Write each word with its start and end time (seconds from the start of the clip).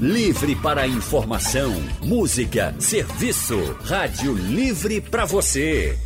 Livre 0.00 0.56
para 0.56 0.88
informação, 0.88 1.72
música, 2.02 2.74
serviço. 2.80 3.76
Rádio 3.84 4.34
Livre 4.34 5.00
para 5.00 5.24
você. 5.24 5.96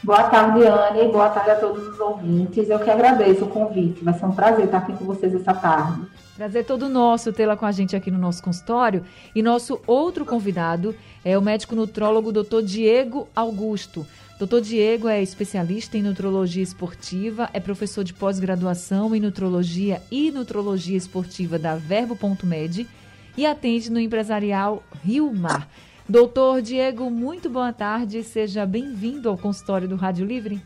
Boa 0.04 0.24
tarde, 0.30 0.66
Anne. 0.66 1.12
Boa 1.12 1.30
tarde 1.30 1.50
a 1.50 1.56
todos 1.56 1.88
os 1.88 2.00
ouvintes. 2.00 2.70
Eu 2.70 2.80
que 2.80 2.90
agradeço 2.90 3.46
o 3.46 3.50
convite. 3.50 4.04
Vai 4.04 4.14
ser 4.14 4.26
um 4.26 4.32
prazer 4.32 4.66
estar 4.66 4.78
aqui 4.78 4.94
com 4.94 5.06
vocês 5.06 5.34
essa 5.34 5.54
tarde. 5.54 6.02
Prazer 6.40 6.64
todo 6.64 6.88
nosso 6.88 7.34
tê-la 7.34 7.58
com 7.58 7.66
a 7.66 7.72
gente 7.74 7.98
aqui 7.98 8.10
no 8.10 8.18
nosso 8.18 8.42
consultório. 8.42 9.04
E 9.36 9.44
nosso 9.44 9.82
outro 9.86 10.24
convidado 10.24 10.96
é 11.22 11.38
o 11.38 11.42
médico 11.42 11.76
nutrólogo 11.76 12.32
Dr. 12.32 12.62
Diego 12.64 13.28
Augusto. 13.36 14.08
Dr. 14.40 14.62
Diego 14.62 15.10
é 15.10 15.22
especialista 15.22 15.98
em 15.98 16.02
nutrologia 16.02 16.64
esportiva, 16.64 17.50
é 17.52 17.60
professor 17.60 18.06
de 18.06 18.14
pós-graduação 18.14 19.14
em 19.14 19.20
nutrologia 19.20 20.02
e 20.10 20.32
nutrologia 20.32 20.96
esportiva 20.96 21.60
da 21.60 21.76
Verbo.med 21.76 22.88
e 23.36 23.46
atende 23.46 23.92
no 23.92 24.00
empresarial 24.00 24.82
Rio 25.04 25.34
Mar. 25.34 25.70
Doutor 26.08 26.62
Diego, 26.62 27.10
muito 27.10 27.50
boa 27.50 27.74
tarde. 27.74 28.24
Seja 28.24 28.66
bem-vindo 28.66 29.28
ao 29.28 29.38
consultório 29.38 29.90
do 29.90 29.98
Rádio 29.98 30.26
Livre. 30.26 30.62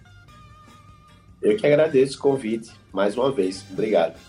Eu 1.41 1.57
que 1.57 1.65
agradeço 1.65 2.19
o 2.19 2.21
convite 2.21 2.71
mais 2.93 3.17
uma 3.17 3.31
vez. 3.31 3.65
Obrigado. 3.71 4.19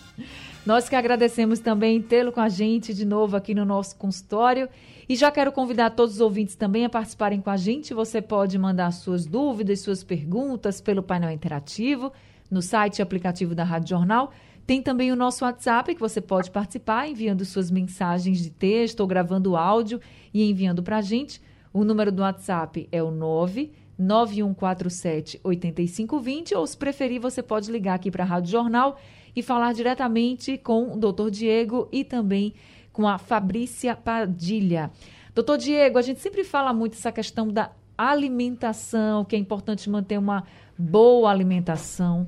Nós 0.65 0.89
que 0.89 0.95
agradecemos 0.95 1.59
também 1.59 2.01
tê-lo 2.01 2.31
com 2.31 2.41
a 2.41 2.49
gente 2.49 2.91
de 2.91 3.05
novo 3.05 3.37
aqui 3.37 3.53
no 3.53 3.63
nosso 3.63 3.95
consultório. 3.97 4.67
E 5.07 5.15
já 5.15 5.29
quero 5.29 5.51
convidar 5.51 5.91
todos 5.91 6.15
os 6.15 6.21
ouvintes 6.21 6.55
também 6.55 6.83
a 6.83 6.89
participarem 6.89 7.39
com 7.39 7.51
a 7.51 7.57
gente. 7.57 7.93
Você 7.93 8.19
pode 8.19 8.57
mandar 8.57 8.89
suas 8.91 9.27
dúvidas, 9.27 9.81
suas 9.81 10.03
perguntas 10.03 10.81
pelo 10.81 11.03
painel 11.03 11.29
interativo 11.29 12.11
no 12.49 12.63
site 12.63 12.97
e 12.97 13.01
aplicativo 13.03 13.53
da 13.53 13.63
Rádio 13.63 13.89
Jornal. 13.89 14.31
Tem 14.65 14.81
também 14.81 15.11
o 15.11 15.15
nosso 15.15 15.45
WhatsApp 15.45 15.93
que 15.93 16.01
você 16.01 16.19
pode 16.19 16.49
participar 16.49 17.07
enviando 17.07 17.45
suas 17.45 17.69
mensagens 17.69 18.39
de 18.39 18.49
texto 18.49 19.01
ou 19.01 19.07
gravando 19.07 19.55
áudio 19.55 20.01
e 20.33 20.49
enviando 20.49 20.81
para 20.81 20.97
a 20.97 21.01
gente. 21.01 21.39
O 21.71 21.83
número 21.83 22.11
do 22.11 22.23
WhatsApp 22.23 22.89
é 22.91 23.03
o 23.03 23.11
9 23.11 23.71
9147 23.97 25.39
8520 25.43 26.55
ou 26.55 26.65
se 26.65 26.75
preferir 26.75 27.21
você 27.21 27.41
pode 27.43 27.71
ligar 27.71 27.93
aqui 27.93 28.09
para 28.09 28.23
a 28.23 28.27
Rádio 28.27 28.51
Jornal 28.51 28.97
e 29.35 29.41
falar 29.41 29.73
diretamente 29.73 30.57
com 30.57 30.93
o 30.93 30.97
doutor 30.97 31.29
Diego 31.29 31.87
e 31.91 32.03
também 32.03 32.53
com 32.93 33.07
a 33.07 33.17
Fabrícia 33.17 33.95
Padilha. 33.95 34.89
Doutor 35.33 35.57
Diego, 35.57 35.97
a 35.97 36.01
gente 36.01 36.21
sempre 36.21 36.43
fala 36.43 36.71
muito 36.71 36.93
essa 36.93 37.11
questão 37.11 37.49
da 37.49 37.71
alimentação, 37.97 39.25
que 39.25 39.35
é 39.35 39.39
importante 39.39 39.89
manter 39.89 40.17
uma 40.17 40.45
boa 40.77 41.29
alimentação. 41.29 42.27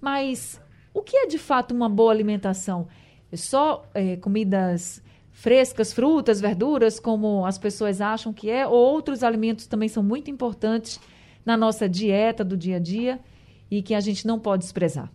Mas 0.00 0.60
o 0.92 1.02
que 1.02 1.16
é 1.16 1.26
de 1.26 1.38
fato 1.38 1.72
uma 1.72 1.88
boa 1.88 2.10
alimentação? 2.10 2.88
É 3.30 3.36
só 3.36 3.84
é, 3.94 4.16
comidas 4.16 5.02
frescas, 5.30 5.92
frutas, 5.92 6.40
verduras, 6.40 6.98
como 6.98 7.46
as 7.46 7.56
pessoas 7.56 8.00
acham 8.00 8.32
que 8.32 8.50
é, 8.50 8.66
ou 8.66 8.74
outros 8.74 9.22
alimentos 9.22 9.68
também 9.68 9.88
são 9.88 10.02
muito 10.02 10.30
importantes 10.30 10.98
na 11.44 11.56
nossa 11.56 11.88
dieta 11.88 12.44
do 12.44 12.56
dia 12.56 12.76
a 12.76 12.80
dia 12.80 13.20
e 13.70 13.82
que 13.82 13.94
a 13.94 14.00
gente 14.00 14.26
não 14.26 14.38
pode 14.40 14.64
desprezar? 14.64 15.12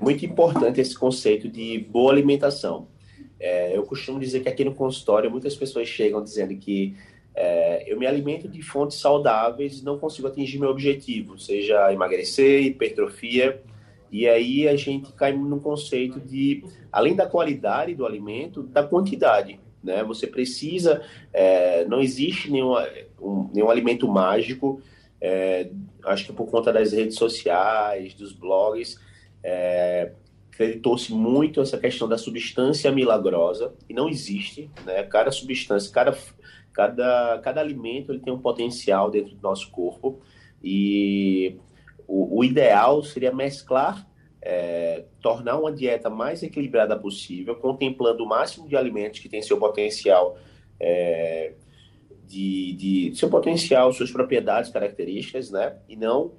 Muito 0.00 0.24
importante 0.24 0.80
esse 0.80 0.96
conceito 0.96 1.48
de 1.48 1.78
boa 1.78 2.12
alimentação. 2.12 2.88
É, 3.38 3.76
eu 3.76 3.82
costumo 3.84 4.18
dizer 4.18 4.40
que 4.40 4.48
aqui 4.48 4.64
no 4.64 4.74
consultório 4.74 5.30
muitas 5.30 5.54
pessoas 5.54 5.88
chegam 5.88 6.22
dizendo 6.22 6.56
que 6.56 6.96
é, 7.34 7.84
eu 7.86 7.98
me 7.98 8.06
alimento 8.06 8.48
de 8.48 8.62
fontes 8.62 8.98
saudáveis 8.98 9.80
e 9.80 9.84
não 9.84 9.98
consigo 9.98 10.26
atingir 10.26 10.58
meu 10.58 10.70
objetivo, 10.70 11.38
seja 11.38 11.92
emagrecer, 11.92 12.64
hipertrofia. 12.64 13.62
E 14.10 14.26
aí 14.26 14.66
a 14.66 14.76
gente 14.76 15.12
cai 15.12 15.32
no 15.32 15.60
conceito 15.60 16.18
de, 16.18 16.64
além 16.90 17.14
da 17.14 17.26
qualidade 17.26 17.94
do 17.94 18.06
alimento, 18.06 18.62
da 18.62 18.82
quantidade. 18.82 19.60
Né? 19.82 20.02
Você 20.04 20.26
precisa, 20.26 21.02
é, 21.32 21.84
não 21.84 22.00
existe 22.00 22.50
nenhum, 22.50 22.74
um, 23.20 23.50
nenhum 23.52 23.68
alimento 23.68 24.08
mágico. 24.08 24.80
É, 25.20 25.68
acho 26.04 26.26
que 26.26 26.32
por 26.32 26.46
conta 26.50 26.72
das 26.72 26.92
redes 26.92 27.16
sociais, 27.16 28.14
dos 28.14 28.32
blogs, 28.32 28.98
é, 29.42 30.12
acreditou-se 30.52 31.12
muito 31.12 31.60
essa 31.60 31.78
questão 31.78 32.08
da 32.08 32.16
substância 32.16 32.90
milagrosa, 32.90 33.74
e 33.88 33.94
não 33.94 34.08
existe, 34.08 34.70
né? 34.84 35.02
Cada 35.04 35.30
substância, 35.30 35.92
cada, 35.92 36.16
cada, 36.72 37.38
cada 37.42 37.60
alimento 37.60 38.12
ele 38.12 38.20
tem 38.20 38.32
um 38.32 38.40
potencial 38.40 39.10
dentro 39.10 39.34
do 39.34 39.42
nosso 39.42 39.70
corpo, 39.70 40.20
e 40.62 41.58
o, 42.08 42.38
o 42.38 42.44
ideal 42.44 43.02
seria 43.02 43.32
mesclar, 43.32 44.08
é, 44.40 45.04
tornar 45.20 45.58
uma 45.58 45.72
dieta 45.72 46.08
mais 46.08 46.42
equilibrada 46.42 46.96
possível, 46.96 47.56
contemplando 47.56 48.24
o 48.24 48.28
máximo 48.28 48.68
de 48.68 48.76
alimentos 48.76 49.20
que 49.20 49.28
têm 49.28 49.42
seu 49.42 49.58
potencial 49.58 50.38
é, 50.78 51.52
de, 52.26 52.72
de, 52.72 53.16
seu 53.16 53.28
potencial, 53.28 53.92
suas 53.92 54.10
propriedades, 54.10 54.70
características, 54.70 55.50
né? 55.50 55.76
E 55.88 55.96
não 55.96 56.32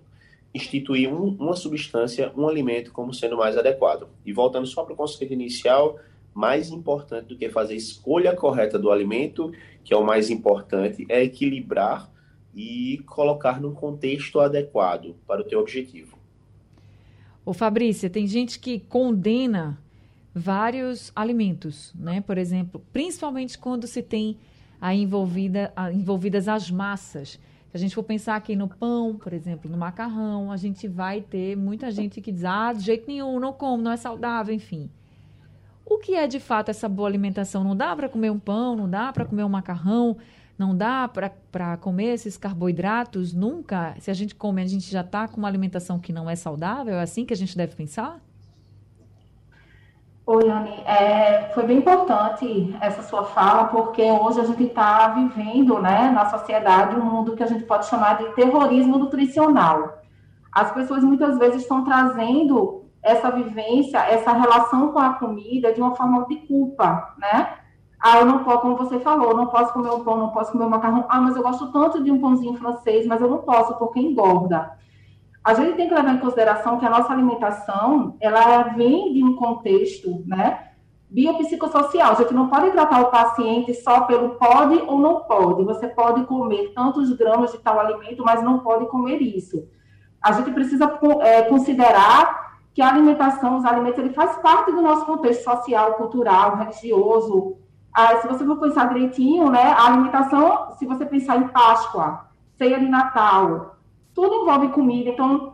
instituir 0.58 1.12
um, 1.12 1.36
uma 1.40 1.56
substância, 1.56 2.32
um 2.36 2.48
alimento 2.48 2.92
como 2.92 3.14
sendo 3.14 3.38
mais 3.38 3.58
adequado. 3.58 4.10
E 4.26 4.34
voltando 4.34 4.68
só 4.68 4.84
para 4.84 4.94
o 4.94 4.98
conceito 4.98 5.34
inicial, 5.34 5.98
mais 6.34 6.70
importante 6.70 7.28
do 7.28 7.38
que 7.38 7.50
fazer 7.50 7.74
a 7.74 7.78
escolha 7.78 8.36
correta 8.36 8.78
do 8.78 8.92
alimento, 8.92 9.52
que 9.84 9.94
é 9.94 9.98
o 9.98 10.06
mais 10.06 10.30
importante, 10.30 11.06
é 11.10 11.24
equilibrar 11.24 12.12
e 12.54 13.00
colocar 13.06 13.62
num 13.62 13.74
contexto 13.74 14.40
adequado 14.40 15.16
para 15.26 15.42
o 15.42 15.44
teu 15.44 15.60
objetivo. 15.60 16.18
Ô 17.46 17.54
Fabrícia, 17.54 18.10
tem 18.10 18.28
gente 18.28 18.60
que 18.60 18.80
condena 18.80 19.80
vários 20.34 21.12
alimentos, 21.16 21.94
né? 21.96 22.22
Por 22.22 22.38
exemplo, 22.38 22.84
principalmente 22.92 23.58
quando 23.58 23.88
se 23.88 24.04
tem 24.04 24.38
aí 24.80 25.02
envolvida, 25.02 25.74
envolvidas 25.94 26.48
as 26.48 26.70
massas. 26.70 27.40
Se 27.70 27.78
a 27.78 27.80
gente 27.80 27.94
for 27.94 28.04
pensar 28.04 28.36
aqui 28.36 28.56
no 28.56 28.68
pão, 28.68 29.16
por 29.16 29.34
exemplo, 29.34 29.70
no 29.70 29.78
macarrão, 29.78 30.52
a 30.52 30.58
gente 30.58 30.88
vai 30.88 31.22
ter 31.22 31.56
muita 31.56 31.92
gente 31.92 32.22
que 32.22 32.32
diz, 32.32 32.46
ah, 32.46 32.72
de 32.72 32.80
jeito 32.80 33.08
nenhum, 33.08 33.40
não 33.40 33.52
como, 33.52 33.84
não 33.84 33.92
é 33.92 33.98
saudável, 33.98 34.54
enfim. 34.54 34.90
O 35.86 35.98
que 35.98 36.16
é 36.16 36.28
de 36.28 36.40
fato 36.40 36.70
essa 36.70 36.88
boa 36.88 37.08
alimentação? 37.08 37.64
Não 37.64 37.76
dá 37.76 37.96
para 37.96 38.10
comer 38.10 38.30
um 38.30 38.40
pão, 38.40 38.76
não 38.76 38.90
dá 38.90 39.12
para 39.12 39.26
comer 39.26 39.44
um 39.44 39.50
macarrão, 39.50 40.18
não 40.58 40.76
dá 40.76 41.08
para 41.08 41.78
comer 41.78 42.14
esses 42.14 42.38
carboidratos 42.38 43.34
nunca? 43.34 43.96
Se 44.00 44.10
a 44.10 44.14
gente 44.14 44.34
come, 44.34 44.62
a 44.62 44.66
gente 44.66 44.90
já 44.90 45.02
está 45.02 45.28
com 45.28 45.38
uma 45.38 45.48
alimentação 45.48 46.00
que 46.00 46.12
não 46.12 46.30
é 46.30 46.36
saudável? 46.36 46.96
É 46.96 47.02
assim 47.02 47.26
que 47.26 47.34
a 47.34 47.38
gente 47.38 47.56
deve 47.56 47.76
pensar? 47.76 48.20
Oi, 50.30 50.50
Anne. 50.50 50.84
É, 50.86 51.52
foi 51.54 51.64
bem 51.64 51.78
importante 51.78 52.76
essa 52.82 53.02
sua 53.02 53.24
fala, 53.24 53.64
porque 53.70 54.02
hoje 54.02 54.42
a 54.42 54.44
gente 54.44 54.64
está 54.64 55.08
vivendo 55.08 55.80
né, 55.80 56.12
na 56.14 56.26
sociedade 56.30 56.98
um 56.98 57.06
mundo 57.06 57.34
que 57.34 57.44
a 57.44 57.48
gente 57.48 57.64
pode 57.64 57.86
chamar 57.86 58.18
de 58.18 58.26
terrorismo 58.36 58.98
nutricional. 58.98 60.00
As 60.52 60.70
pessoas 60.74 61.02
muitas 61.02 61.38
vezes 61.38 61.62
estão 61.62 61.86
trazendo 61.86 62.84
essa 63.02 63.32
vivência, 63.32 64.00
essa 64.00 64.34
relação 64.34 64.92
com 64.92 65.00
a 65.00 65.14
comida 65.14 65.72
de 65.72 65.80
uma 65.80 65.96
forma 65.96 66.26
de 66.26 66.36
culpa, 66.46 67.16
né? 67.18 67.60
Ah, 67.98 68.18
eu 68.18 68.26
não 68.26 68.44
posso, 68.44 68.60
como 68.60 68.76
você 68.76 69.00
falou, 69.00 69.34
não 69.34 69.48
posso 69.48 69.72
comer 69.72 69.92
um 69.92 70.04
pão, 70.04 70.18
não 70.18 70.32
posso 70.32 70.52
comer 70.52 70.66
um 70.66 70.70
macarrão. 70.70 71.06
Ah, 71.08 71.22
mas 71.22 71.38
eu 71.38 71.42
gosto 71.42 71.72
tanto 71.72 72.04
de 72.04 72.12
um 72.12 72.20
pãozinho 72.20 72.58
francês, 72.58 73.08
mas 73.08 73.22
eu 73.22 73.30
não 73.30 73.38
posso 73.38 73.76
porque 73.76 74.02
engorda 74.02 74.76
a 75.48 75.54
gente 75.54 75.78
tem 75.78 75.88
que 75.88 75.94
levar 75.94 76.14
em 76.14 76.20
consideração 76.20 76.78
que 76.78 76.86
a 76.86 76.90
nossa 76.90 77.14
alimentação, 77.14 78.18
ela 78.20 78.64
vem 78.64 79.14
de 79.14 79.24
um 79.24 79.38
contexto, 79.38 80.22
né, 80.26 80.72
biopsicossocial. 81.10 82.12
A 82.12 82.16
gente 82.16 82.34
não 82.34 82.50
pode 82.50 82.70
tratar 82.72 83.00
o 83.00 83.10
paciente 83.10 83.74
só 83.76 84.02
pelo 84.02 84.32
pode 84.32 84.78
ou 84.86 85.00
não 85.00 85.22
pode. 85.22 85.64
Você 85.64 85.88
pode 85.88 86.26
comer 86.26 86.74
tantos 86.76 87.14
gramas 87.14 87.54
de 87.54 87.60
tal 87.60 87.80
alimento, 87.80 88.26
mas 88.26 88.44
não 88.44 88.60
pode 88.60 88.88
comer 88.88 89.22
isso. 89.22 89.66
A 90.22 90.34
gente 90.34 90.52
precisa 90.52 91.00
é, 91.22 91.44
considerar 91.44 92.58
que 92.74 92.82
a 92.82 92.90
alimentação, 92.90 93.56
os 93.56 93.64
alimentos, 93.64 94.00
ele 94.00 94.14
faz 94.14 94.36
parte 94.40 94.74
do 94.74 94.82
nosso 94.82 95.06
contexto 95.06 95.46
social, 95.46 95.94
cultural, 95.94 96.58
religioso, 96.58 97.56
Ah, 97.94 98.18
se 98.18 98.28
você 98.28 98.46
for 98.46 98.60
pensar 98.60 98.90
direitinho, 98.90 99.50
né, 99.50 99.64
a 99.64 99.86
alimentação, 99.86 100.74
se 100.78 100.86
você 100.86 101.06
pensar 101.06 101.38
em 101.38 101.48
Páscoa, 101.48 102.28
ceia 102.58 102.78
de 102.78 102.88
Natal, 102.90 103.77
tudo 104.18 104.34
envolve 104.34 104.70
comida, 104.70 105.12
então 105.12 105.54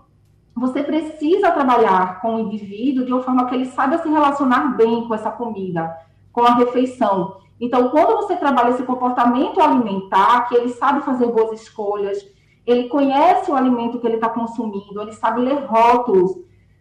você 0.55 0.81
precisa 0.81 1.51
trabalhar 1.51 2.21
com 2.21 2.35
o 2.35 2.39
indivíduo 2.39 3.03
de 3.03 3.11
uma 3.11 3.21
forma 3.21 3.45
que 3.45 3.55
ele 3.55 3.65
saiba 3.65 3.97
se 3.97 4.07
relacionar 4.07 4.77
bem 4.77 5.05
com 5.05 5.13
essa 5.13 5.29
comida, 5.29 5.93
com 6.31 6.43
a 6.43 6.55
refeição. 6.55 7.41
Então, 7.59 7.89
quando 7.89 8.15
você 8.15 8.37
trabalha 8.37 8.69
esse 8.69 8.83
comportamento 8.83 9.59
alimentar, 9.59 10.47
que 10.47 10.55
ele 10.55 10.69
sabe 10.69 11.01
fazer 11.01 11.27
boas 11.27 11.61
escolhas, 11.61 12.25
ele 12.65 12.87
conhece 12.87 13.51
o 13.51 13.55
alimento 13.55 13.99
que 13.99 14.07
ele 14.07 14.15
está 14.15 14.29
consumindo, 14.29 15.01
ele 15.01 15.11
sabe 15.11 15.41
ler 15.41 15.65
rótulos, 15.65 16.31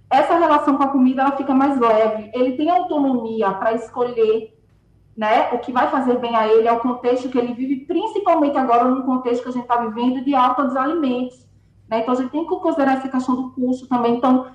essa 0.08 0.38
relação 0.38 0.76
com 0.76 0.84
a 0.84 0.88
comida 0.88 1.22
ela 1.22 1.36
fica 1.36 1.52
mais 1.52 1.80
leve. 1.80 2.30
Ele 2.32 2.52
tem 2.52 2.70
autonomia 2.70 3.50
para 3.54 3.72
escolher 3.72 4.56
né, 5.16 5.50
o 5.52 5.58
que 5.58 5.72
vai 5.72 5.90
fazer 5.90 6.18
bem 6.20 6.36
a 6.36 6.46
ele, 6.46 6.68
é 6.68 6.72
o 6.72 6.78
contexto 6.78 7.28
que 7.28 7.38
ele 7.38 7.54
vive, 7.54 7.86
principalmente 7.86 8.56
agora 8.56 8.84
no 8.84 9.02
contexto 9.02 9.42
que 9.42 9.48
a 9.48 9.52
gente 9.52 9.62
está 9.62 9.78
vivendo 9.78 10.24
de 10.24 10.32
alta 10.32 10.62
dos 10.62 10.76
alimentos. 10.76 11.50
Né? 11.92 12.00
Então, 12.00 12.14
a 12.14 12.16
gente 12.16 12.30
tem 12.30 12.46
que 12.46 12.56
considerar 12.56 12.96
essa 12.96 13.08
questão 13.10 13.36
do 13.36 13.50
custo 13.50 13.86
também. 13.86 14.16
Então, 14.16 14.46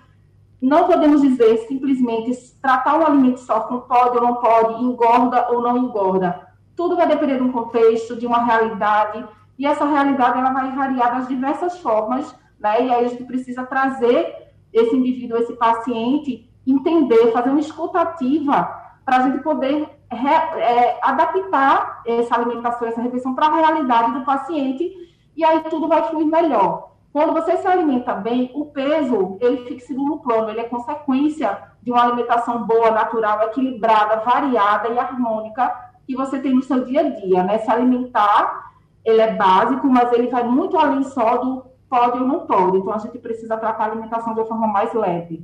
não 0.60 0.88
podemos 0.88 1.22
dizer 1.22 1.68
simplesmente 1.68 2.32
tratar 2.60 2.98
o 2.98 3.06
alimento 3.06 3.40
só 3.42 3.60
com 3.60 3.82
pode 3.82 4.18
ou 4.18 4.24
não 4.24 4.36
pode, 4.38 4.84
engorda 4.84 5.48
ou 5.52 5.62
não 5.62 5.78
engorda. 5.78 6.48
Tudo 6.76 6.96
vai 6.96 7.08
depender 7.08 7.38
de 7.38 7.44
um 7.44 7.52
contexto, 7.52 8.16
de 8.16 8.26
uma 8.26 8.44
realidade, 8.44 9.24
e 9.56 9.68
essa 9.68 9.86
realidade 9.86 10.40
ela 10.40 10.52
vai 10.52 10.72
variar 10.72 11.16
das 11.16 11.28
diversas 11.28 11.78
formas, 11.80 12.36
né? 12.60 12.86
E 12.86 12.92
aí 12.92 13.06
a 13.06 13.08
gente 13.08 13.24
precisa 13.24 13.64
trazer 13.68 14.52
esse 14.74 14.96
indivíduo, 14.96 15.38
esse 15.38 15.54
paciente, 15.54 16.50
entender, 16.66 17.32
fazer 17.32 17.52
uma 17.52 17.60
escutativa 17.60 18.68
para 19.06 19.18
a 19.18 19.22
gente 19.22 19.44
poder 19.44 19.88
re, 20.12 20.28
é, 20.28 21.00
adaptar 21.04 22.02
essa 22.04 22.34
alimentação, 22.34 22.88
essa 22.88 23.02
refeição 23.02 23.36
para 23.36 23.46
a 23.46 23.56
realidade 23.56 24.12
do 24.14 24.26
paciente, 24.26 24.92
e 25.36 25.46
aí 25.46 25.60
tudo 25.70 25.88
vai 25.88 26.02
fluir 26.10 26.26
melhor. 26.26 26.97
Quando 27.18 27.34
você 27.34 27.58
se 27.58 27.66
alimenta 27.66 28.14
bem, 28.14 28.52
o 28.54 28.66
peso, 28.66 29.40
ele 29.42 29.58
fica 29.64 29.74
em 29.74 29.80
segundo 29.80 30.20
plano, 30.20 30.52
ele 30.52 30.60
é 30.60 30.66
consequência 30.66 31.58
de 31.82 31.90
uma 31.90 32.04
alimentação 32.04 32.68
boa, 32.68 32.92
natural, 32.92 33.42
equilibrada, 33.42 34.18
variada 34.18 34.90
e 34.90 35.00
harmônica 35.00 35.68
que 36.06 36.16
você 36.16 36.38
tem 36.38 36.54
no 36.54 36.62
seu 36.62 36.86
dia 36.86 37.00
a 37.00 37.10
dia, 37.10 37.44
né? 37.44 37.58
Se 37.58 37.72
alimentar, 37.72 38.72
ele 39.04 39.20
é 39.20 39.34
básico, 39.34 39.88
mas 39.88 40.14
ele 40.14 40.28
vai 40.28 40.44
muito 40.44 40.78
além 40.78 41.02
só 41.06 41.38
do 41.38 41.66
pode 41.90 42.20
ou 42.20 42.28
não 42.28 42.46
pode. 42.46 42.78
Então, 42.78 42.94
a 42.94 43.00
gente 43.00 43.18
precisa 43.18 43.58
tratar 43.58 43.86
a 43.86 43.88
alimentação 43.88 44.36
de 44.36 44.40
uma 44.40 44.46
forma 44.46 44.68
mais 44.68 44.94
leve. 44.94 45.44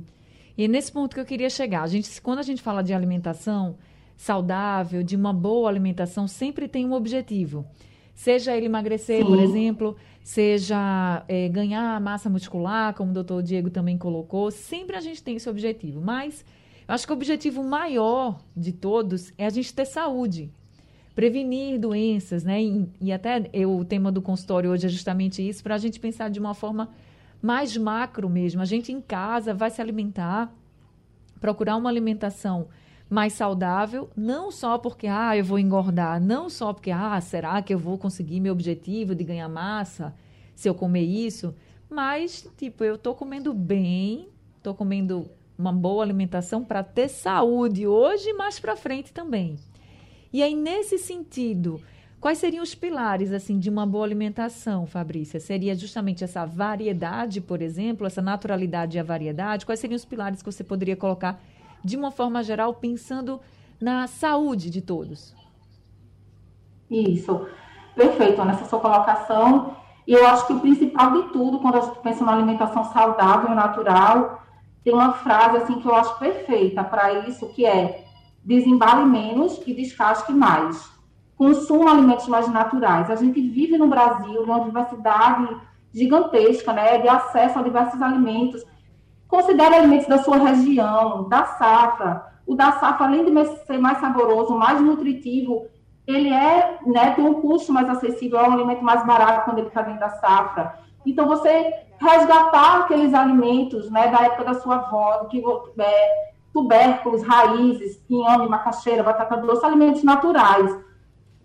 E 0.56 0.68
nesse 0.68 0.92
ponto 0.92 1.12
que 1.12 1.20
eu 1.20 1.26
queria 1.26 1.50
chegar, 1.50 1.82
a 1.82 1.88
gente, 1.88 2.22
quando 2.22 2.38
a 2.38 2.42
gente 2.42 2.62
fala 2.62 2.84
de 2.84 2.94
alimentação 2.94 3.74
saudável, 4.16 5.02
de 5.02 5.16
uma 5.16 5.32
boa 5.32 5.70
alimentação, 5.70 6.28
sempre 6.28 6.68
tem 6.68 6.86
um 6.86 6.92
objetivo. 6.92 7.66
Seja 8.14 8.56
ele 8.56 8.66
emagrecer, 8.66 9.22
Sim. 9.22 9.26
por 9.26 9.40
exemplo, 9.40 9.96
seja 10.24 11.22
é, 11.28 11.46
ganhar 11.50 12.00
massa 12.00 12.30
muscular, 12.30 12.94
como 12.94 13.10
o 13.10 13.14
doutor 13.14 13.42
Diego 13.42 13.68
também 13.68 13.98
colocou, 13.98 14.50
sempre 14.50 14.96
a 14.96 15.00
gente 15.00 15.22
tem 15.22 15.36
esse 15.36 15.48
objetivo. 15.50 16.00
Mas 16.00 16.42
eu 16.88 16.94
acho 16.94 17.06
que 17.06 17.12
o 17.12 17.16
objetivo 17.16 17.62
maior 17.62 18.40
de 18.56 18.72
todos 18.72 19.34
é 19.36 19.44
a 19.44 19.50
gente 19.50 19.74
ter 19.74 19.84
saúde, 19.84 20.50
prevenir 21.14 21.78
doenças, 21.78 22.42
né? 22.42 22.62
E, 22.62 22.88
e 23.02 23.12
até 23.12 23.50
eu, 23.52 23.76
o 23.76 23.84
tema 23.84 24.10
do 24.10 24.22
consultório 24.22 24.70
hoje 24.70 24.86
é 24.86 24.88
justamente 24.88 25.46
isso, 25.46 25.62
para 25.62 25.74
a 25.74 25.78
gente 25.78 26.00
pensar 26.00 26.30
de 26.30 26.40
uma 26.40 26.54
forma 26.54 26.88
mais 27.42 27.76
macro 27.76 28.28
mesmo. 28.30 28.62
A 28.62 28.64
gente 28.64 28.90
em 28.90 29.02
casa 29.02 29.52
vai 29.52 29.70
se 29.70 29.82
alimentar, 29.82 30.50
procurar 31.38 31.76
uma 31.76 31.90
alimentação 31.90 32.68
mais 33.08 33.34
saudável, 33.34 34.10
não 34.16 34.50
só 34.50 34.78
porque, 34.78 35.06
ah, 35.06 35.36
eu 35.36 35.44
vou 35.44 35.58
engordar, 35.58 36.20
não 36.20 36.48
só 36.48 36.72
porque, 36.72 36.90
ah, 36.90 37.20
será 37.20 37.62
que 37.62 37.72
eu 37.72 37.78
vou 37.78 37.98
conseguir 37.98 38.40
meu 38.40 38.52
objetivo 38.52 39.14
de 39.14 39.24
ganhar 39.24 39.48
massa 39.48 40.14
se 40.54 40.68
eu 40.68 40.74
comer 40.74 41.02
isso? 41.02 41.54
Mas, 41.88 42.48
tipo, 42.56 42.82
eu 42.82 42.96
tô 42.98 43.14
comendo 43.14 43.52
bem, 43.52 44.28
tô 44.62 44.74
comendo 44.74 45.30
uma 45.56 45.72
boa 45.72 46.02
alimentação 46.02 46.64
para 46.64 46.82
ter 46.82 47.08
saúde 47.08 47.86
hoje 47.86 48.30
e 48.30 48.34
mais 48.34 48.58
para 48.58 48.76
frente 48.76 49.12
também. 49.12 49.56
E 50.32 50.42
aí, 50.42 50.56
nesse 50.56 50.98
sentido, 50.98 51.80
quais 52.20 52.38
seriam 52.38 52.62
os 52.62 52.74
pilares 52.74 53.32
assim 53.32 53.58
de 53.58 53.70
uma 53.70 53.86
boa 53.86 54.04
alimentação, 54.04 54.86
Fabrícia? 54.86 55.38
Seria 55.38 55.76
justamente 55.76 56.24
essa 56.24 56.44
variedade, 56.44 57.40
por 57.40 57.62
exemplo, 57.62 58.06
essa 58.06 58.20
naturalidade 58.20 58.96
e 58.96 59.00
a 59.00 59.04
variedade? 59.04 59.64
Quais 59.64 59.78
seriam 59.78 59.96
os 59.96 60.04
pilares 60.04 60.42
que 60.42 60.50
você 60.50 60.64
poderia 60.64 60.96
colocar 60.96 61.40
de 61.84 61.96
uma 61.96 62.10
forma 62.10 62.42
geral, 62.42 62.74
pensando 62.74 63.40
na 63.80 64.06
saúde 64.06 64.70
de 64.70 64.80
todos. 64.80 65.34
Isso, 66.90 67.46
perfeito 67.94 68.42
nessa 68.44 68.64
sua 68.64 68.80
colocação. 68.80 69.76
E 70.06 70.12
eu 70.12 70.26
acho 70.26 70.46
que 70.46 70.52
o 70.52 70.60
principal 70.60 71.12
de 71.12 71.32
tudo, 71.32 71.58
quando 71.58 71.76
a 71.76 71.80
gente 71.80 71.98
pensa 72.00 72.24
na 72.24 72.32
alimentação 72.32 72.84
saudável 72.92 73.50
e 73.50 73.54
natural, 73.54 74.42
tem 74.82 74.92
uma 74.92 75.12
frase 75.12 75.58
assim 75.58 75.80
que 75.80 75.86
eu 75.86 75.94
acho 75.94 76.18
perfeita 76.18 76.82
para 76.84 77.26
isso, 77.28 77.48
que 77.48 77.64
é 77.66 78.04
desembale 78.42 79.04
menos 79.04 79.60
e 79.66 79.74
descasque 79.74 80.32
mais. 80.32 80.92
Consuma 81.36 81.90
alimentos 81.90 82.28
mais 82.28 82.48
naturais. 82.48 83.10
A 83.10 83.16
gente 83.16 83.40
vive 83.40 83.76
no 83.76 83.88
Brasil 83.88 84.46
numa 84.46 84.60
diversidade 84.60 85.56
gigantesca, 85.92 86.72
né, 86.72 86.98
de 86.98 87.08
acesso 87.08 87.58
a 87.58 87.62
diversos 87.62 88.00
alimentos 88.02 88.62
Considere 89.34 89.74
alimentos 89.74 90.06
da 90.06 90.18
sua 90.18 90.36
região, 90.36 91.28
da 91.28 91.44
safra. 91.44 92.24
O 92.46 92.54
da 92.54 92.70
safra, 92.78 93.06
além 93.06 93.24
de 93.24 93.46
ser 93.66 93.78
mais 93.78 93.98
saboroso, 93.98 94.56
mais 94.56 94.80
nutritivo, 94.80 95.66
ele 96.06 96.32
é, 96.32 96.78
né, 96.86 97.10
tem 97.16 97.24
um 97.24 97.40
custo 97.40 97.72
mais 97.72 97.88
acessível, 97.88 98.38
é 98.38 98.48
um 98.48 98.52
alimento 98.52 98.84
mais 98.84 99.04
barato 99.04 99.44
quando 99.44 99.58
ele 99.58 99.66
está 99.66 99.82
dentro 99.82 99.98
da 99.98 100.10
safra. 100.10 100.78
Então, 101.04 101.26
você 101.26 101.72
resgatar 101.98 102.82
aqueles 102.82 103.12
alimentos, 103.12 103.90
né, 103.90 104.06
da 104.06 104.20
época 104.20 104.44
da 104.44 104.54
sua 104.54 104.76
avó, 104.76 105.24
que, 105.24 105.42
é, 105.80 106.30
tubérculos, 106.52 107.24
raízes, 107.24 108.00
inhame, 108.08 108.48
macaxeira, 108.48 109.02
batata 109.02 109.36
doce, 109.38 109.66
alimentos 109.66 110.04
naturais, 110.04 110.78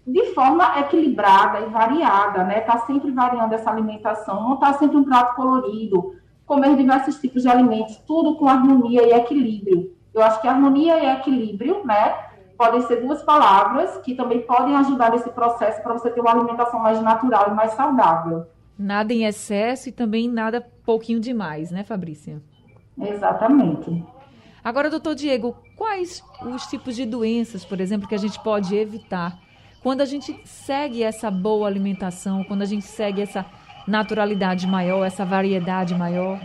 de 0.06 0.26
forma 0.36 0.80
equilibrada 0.80 1.62
e 1.62 1.66
variada, 1.72 2.44
né, 2.44 2.60
tá 2.62 2.78
sempre 2.86 3.10
variando 3.10 3.54
essa 3.54 3.72
alimentação, 3.72 4.48
não 4.48 4.58
tá 4.58 4.74
sempre 4.74 4.96
um 4.96 5.04
prato 5.04 5.34
colorido, 5.36 6.20
comer 6.50 6.76
diversos 6.76 7.20
tipos 7.22 7.44
de 7.44 7.48
alimentos, 7.48 7.98
tudo 8.08 8.36
com 8.36 8.50
harmonia 8.50 9.04
e 9.04 9.14
equilíbrio. 9.14 9.96
Eu 10.12 10.24
acho 10.24 10.42
que 10.42 10.48
harmonia 10.48 10.98
e 10.98 11.06
equilíbrio, 11.20 11.86
né, 11.86 12.16
podem 12.58 12.82
ser 12.82 13.02
duas 13.04 13.22
palavras 13.22 13.98
que 13.98 14.16
também 14.16 14.42
podem 14.42 14.76
ajudar 14.78 15.12
nesse 15.12 15.30
processo 15.30 15.80
para 15.84 15.94
você 15.94 16.10
ter 16.10 16.20
uma 16.20 16.32
alimentação 16.32 16.80
mais 16.80 17.00
natural 17.04 17.52
e 17.52 17.54
mais 17.54 17.74
saudável. 17.74 18.48
Nada 18.78 19.14
em 19.14 19.26
excesso 19.26 19.90
e 19.90 19.92
também 19.92 20.28
nada 20.28 20.68
pouquinho 20.84 21.20
demais, 21.20 21.70
né, 21.70 21.84
Fabrícia? 21.84 22.42
Exatamente. 23.00 24.04
Agora, 24.64 24.90
doutor 24.90 25.14
Diego, 25.14 25.56
quais 25.78 26.24
os 26.42 26.66
tipos 26.66 26.96
de 26.96 27.06
doenças, 27.06 27.64
por 27.64 27.80
exemplo, 27.80 28.10
que 28.10 28.16
a 28.16 28.20
gente 28.20 28.42
pode 28.44 28.76
evitar 28.76 29.38
quando 29.84 30.02
a 30.02 30.06
gente 30.06 30.36
segue 30.46 31.04
essa 31.04 31.30
boa 31.30 31.68
alimentação, 31.68 32.44
quando 32.44 32.64
a 32.64 32.66
gente 32.66 32.86
segue 32.86 33.22
essa 33.22 33.46
naturalidade 33.90 34.68
maior, 34.68 35.04
essa 35.04 35.26
variedade 35.26 35.96
maior? 35.96 36.40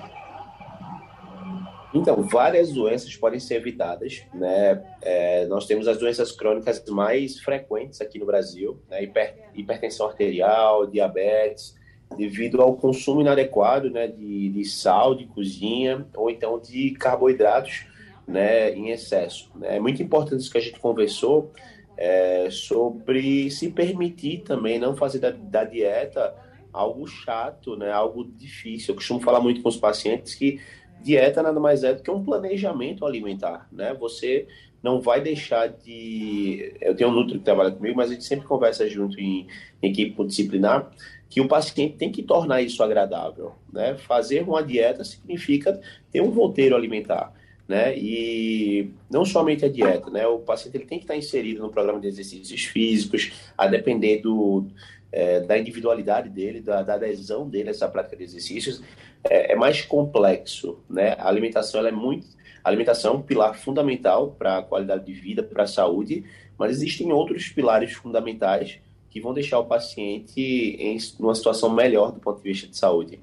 Então, 1.95 2.23
várias 2.23 2.73
doenças 2.73 3.15
podem 3.17 3.39
ser 3.39 3.55
evitadas, 3.55 4.25
né? 4.35 4.83
É, 5.01 5.47
nós 5.47 5.65
temos 5.65 5.87
as 5.87 5.97
doenças 5.97 6.33
crônicas 6.33 6.85
mais 6.89 7.39
frequentes 7.39 8.01
aqui 8.01 8.19
no 8.19 8.27
Brasil, 8.27 8.83
né? 8.91 9.05
Hiper, 9.05 9.37
hipertensão 9.55 10.09
arterial, 10.09 10.89
diabetes, 10.89 11.77
devido 12.17 12.61
ao 12.61 12.75
consumo 12.75 13.21
inadequado, 13.21 13.91
né? 13.91 14.09
De, 14.09 14.49
de 14.49 14.65
sal, 14.65 15.15
de 15.15 15.27
cozinha, 15.27 16.05
ou 16.17 16.29
então 16.29 16.59
de 16.59 16.91
carboidratos, 16.93 17.87
né? 18.27 18.73
Em 18.73 18.91
excesso. 18.91 19.49
Né? 19.55 19.77
É 19.77 19.81
muito 19.81 20.03
importante 20.03 20.41
isso 20.41 20.51
que 20.51 20.59
a 20.59 20.63
gente 20.63 20.81
conversou 20.81 21.53
é, 21.97 22.49
sobre 22.51 23.53
se 23.53 23.71
permitir 23.71 24.43
também 24.43 24.81
não 24.81 24.97
fazer 24.97 25.21
da, 25.21 25.31
da 25.31 25.63
dieta 25.63 26.35
algo 26.75 27.07
chato, 27.07 27.77
né? 27.77 27.91
Algo 27.91 28.25
difícil. 28.25 28.93
Eu 28.93 28.97
costumo 28.97 29.21
falar 29.21 29.41
muito 29.41 29.63
com 29.63 29.69
os 29.69 29.77
pacientes 29.77 30.35
que 30.35 30.61
dieta 31.01 31.43
nada 31.43 31.61
mais 31.61 31.85
é 31.85 31.95
do 31.95 32.03
que 32.03 32.11
um 32.11 32.25
planejamento 32.25 33.07
alimentar, 33.07 33.69
né? 33.71 33.95
Você 33.95 34.47
não 34.83 35.01
vai 35.01 35.21
deixar 35.21 35.69
de. 35.69 36.75
Eu 36.81 36.95
tenho 36.95 37.11
um 37.11 37.13
nutri 37.13 37.39
que 37.39 37.45
trabalha 37.45 37.71
comigo, 37.71 37.97
mas 37.97 38.11
a 38.11 38.15
gente 38.15 38.25
sempre 38.25 38.47
conversa 38.47 38.89
junto 38.89 39.19
em, 39.21 39.47
em 39.83 39.91
equipe 39.91 40.25
disciplinar 40.25 40.91
que 41.31 41.41
o 41.41 41.49
paciente 41.49 41.97
tem 41.97 42.13
que 42.13 42.23
tornar 42.23 42.63
isso 42.63 42.83
agradável, 42.83 43.55
né? 43.73 43.97
Fazer 43.97 44.43
uma 44.43 44.63
dieta 44.63 45.03
significa 45.05 45.81
ter 46.11 46.21
um 46.21 46.31
roteiro 46.31 46.77
alimentar, 46.77 47.33
né? 47.67 47.97
E 47.97 48.91
não 49.11 49.25
somente 49.25 49.65
a 49.65 49.69
dieta, 49.69 50.11
né? 50.11 50.27
O 50.27 50.39
paciente 50.39 50.77
ele 50.77 50.87
tem 50.87 50.99
que 50.99 51.05
estar 51.05 51.17
inserido 51.17 51.63
no 51.63 51.71
programa 51.71 52.01
de 52.01 52.07
exercícios 52.07 52.65
físicos, 52.65 53.33
a 53.57 53.67
depender 53.67 54.21
do 54.21 54.67
é, 55.15 55.39
da 55.39 55.57
individualidade 55.57 56.29
dele, 56.29 56.61
da, 56.61 56.83
da, 56.83 56.95
adesão 56.95 57.49
dele 57.49 57.69
a 57.69 57.71
essa 57.71 57.89
prática 57.89 58.17
de 58.17 58.25
exercícios, 58.25 58.83
é, 59.23 59.53
é, 59.53 59.55
mais 59.55 59.81
complexo, 59.81 60.81
né? 60.91 61.15
A 61.21 61.29
alimentação 61.29 61.87
é 61.87 61.93
muito 61.93 62.27
A 62.65 62.69
alimentação 62.69 63.15
é 63.15 63.17
um 63.19 63.23
pilar 63.23 63.55
fundamental 63.55 64.33
para 64.37 64.59
a 64.59 64.63
qualidade 64.63 65.07
de 65.07 65.13
vida, 65.13 65.41
para 65.41 65.63
a 65.63 65.67
saúde, 65.69 66.25
mas 66.59 66.73
existem 66.73 67.13
outros 67.13 67.49
pilares 67.49 67.93
fundamentais 67.93 68.81
que 69.09 69.21
vão 69.21 69.33
deixar 69.33 69.61
o 69.61 69.67
paciente 69.67 70.41
em 70.41 70.99
uma 71.21 71.35
situação 71.37 71.71
melhor 71.71 72.11
do 72.11 72.19
ponto 72.19 72.43
de 72.43 72.51
vista 72.51 72.67
de 72.67 72.77
saúde. 72.77 73.21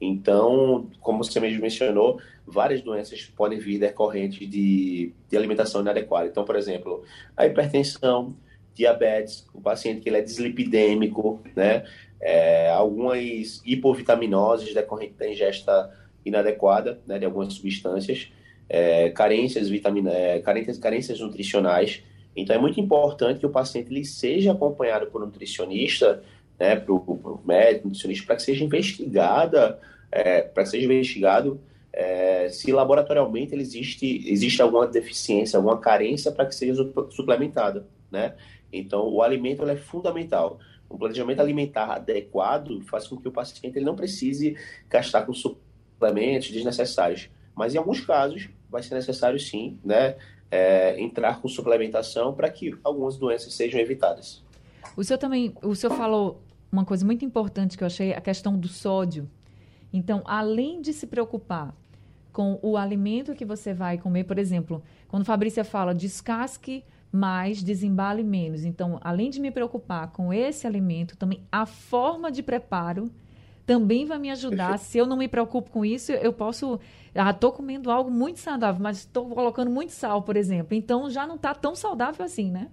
Então, 0.00 0.88
como 1.00 1.22
você 1.22 1.38
mesmo 1.38 1.60
mencionou, 1.60 2.18
várias 2.46 2.80
doenças 2.80 3.22
podem 3.36 3.58
vir 3.58 3.78
decorrentes 3.78 4.48
de, 4.48 5.12
de 5.28 5.36
alimentação 5.36 5.82
inadequada. 5.82 6.28
Então, 6.28 6.46
por 6.46 6.56
exemplo, 6.56 7.04
a 7.36 7.44
hipertensão, 7.44 8.34
diabetes, 8.76 9.46
o 9.52 9.60
paciente 9.60 10.00
que 10.00 10.08
ele 10.08 10.18
é 10.18 10.22
dislipidêmico, 10.22 11.42
né? 11.54 11.84
É, 12.20 12.70
algumas 12.70 13.60
hipovitaminoses 13.64 14.72
decorrentes 14.72 15.16
da 15.16 15.28
ingesta 15.28 15.92
inadequada 16.24 16.98
né, 17.06 17.18
de 17.18 17.26
algumas 17.26 17.52
substâncias, 17.52 18.32
é, 18.68 19.10
carências, 19.10 19.68
vitamina, 19.68 20.10
é, 20.10 20.40
carências, 20.40 20.78
carências 20.78 21.20
nutricionais. 21.20 22.02
Então, 22.34 22.56
é 22.56 22.58
muito 22.58 22.80
importante 22.80 23.40
que 23.40 23.46
o 23.46 23.50
paciente 23.50 23.92
ele 23.92 24.04
seja 24.04 24.52
acompanhado 24.52 25.06
por 25.06 25.22
um 25.22 25.26
nutricionista 25.26 26.22
né, 26.58 26.74
para 26.74 26.92
o 26.92 27.40
médico, 27.44 27.88
nutricionista, 27.88 28.26
para 28.26 28.36
que 28.36 28.42
seja 28.42 28.64
investigada, 28.64 29.78
é, 30.10 30.40
para 30.40 30.62
que 30.62 30.70
seja 30.70 30.84
investigado 30.86 31.60
é, 31.96 32.50
se 32.50 32.70
laboratorialmente 32.70 33.54
existe, 33.54 34.22
existe 34.30 34.60
alguma 34.60 34.86
deficiência, 34.86 35.56
alguma 35.56 35.78
carência 35.78 36.30
para 36.30 36.44
que 36.44 36.54
seja 36.54 36.86
suplementada, 37.10 37.86
né? 38.12 38.34
Então, 38.72 39.08
o 39.08 39.22
alimento 39.22 39.64
é 39.68 39.76
fundamental. 39.76 40.58
Um 40.90 40.96
planejamento 40.96 41.40
alimentar 41.40 41.92
adequado 41.92 42.80
faz 42.82 43.06
com 43.06 43.16
que 43.16 43.28
o 43.28 43.32
paciente 43.32 43.76
ele 43.76 43.84
não 43.84 43.96
precise 43.96 44.56
gastar 44.88 45.24
com 45.26 45.32
suplementos 45.32 46.50
desnecessários. 46.50 47.28
Mas, 47.54 47.74
em 47.74 47.78
alguns 47.78 48.00
casos, 48.00 48.48
vai 48.70 48.82
ser 48.82 48.94
necessário, 48.94 49.38
sim, 49.38 49.78
né, 49.84 50.16
é, 50.50 51.00
entrar 51.00 51.40
com 51.40 51.48
suplementação 51.48 52.34
para 52.34 52.48
que 52.50 52.74
algumas 52.84 53.16
doenças 53.16 53.54
sejam 53.54 53.80
evitadas. 53.80 54.44
O 54.96 55.02
senhor 55.02 55.18
também, 55.18 55.54
o 55.62 55.74
senhor 55.74 55.94
falou 55.94 56.40
uma 56.70 56.84
coisa 56.84 57.04
muito 57.04 57.24
importante 57.24 57.76
que 57.76 57.82
eu 57.82 57.86
achei, 57.86 58.12
a 58.12 58.20
questão 58.20 58.56
do 58.56 58.68
sódio. 58.68 59.28
Então, 59.92 60.22
além 60.24 60.80
de 60.80 60.92
se 60.92 61.06
preocupar 61.06 61.74
com 62.32 62.58
o 62.62 62.76
alimento 62.76 63.34
que 63.34 63.44
você 63.44 63.72
vai 63.72 63.96
comer, 63.96 64.24
por 64.24 64.38
exemplo, 64.38 64.82
quando 65.08 65.24
Fabrícia 65.24 65.64
fala 65.64 65.94
descasque 65.94 66.84
mais, 67.16 67.62
desembale 67.62 68.22
menos. 68.22 68.64
Então, 68.64 68.98
além 69.02 69.30
de 69.30 69.40
me 69.40 69.50
preocupar 69.50 70.12
com 70.12 70.32
esse 70.32 70.66
alimento, 70.66 71.16
também 71.16 71.42
a 71.50 71.66
forma 71.66 72.30
de 72.30 72.42
preparo 72.42 73.10
também 73.64 74.04
vai 74.04 74.18
me 74.18 74.30
ajudar. 74.30 74.70
Perfeito. 74.70 74.90
Se 74.90 74.98
eu 74.98 75.06
não 75.06 75.16
me 75.16 75.26
preocupo 75.26 75.70
com 75.70 75.84
isso, 75.84 76.12
eu 76.12 76.32
posso. 76.32 76.78
Ah, 77.14 77.30
estou 77.30 77.50
comendo 77.50 77.90
algo 77.90 78.10
muito 78.10 78.38
saudável, 78.38 78.80
mas 78.80 78.98
estou 78.98 79.28
colocando 79.30 79.70
muito 79.70 79.90
sal, 79.90 80.22
por 80.22 80.36
exemplo. 80.36 80.76
Então 80.76 81.10
já 81.10 81.26
não 81.26 81.34
está 81.34 81.54
tão 81.54 81.74
saudável 81.74 82.24
assim, 82.24 82.50
né? 82.50 82.70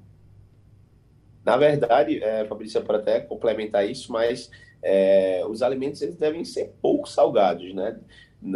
Na 1.43 1.57
verdade, 1.57 2.23
é, 2.23 2.45
Fabrícia, 2.45 2.81
para 2.81 2.99
até 2.99 3.19
complementar 3.19 3.89
isso, 3.89 4.11
mas 4.11 4.49
é, 4.81 5.43
os 5.47 5.61
alimentos 5.61 6.01
eles 6.01 6.15
devem 6.15 6.45
ser 6.45 6.75
pouco 6.81 7.09
salgados, 7.09 7.73
né? 7.73 7.99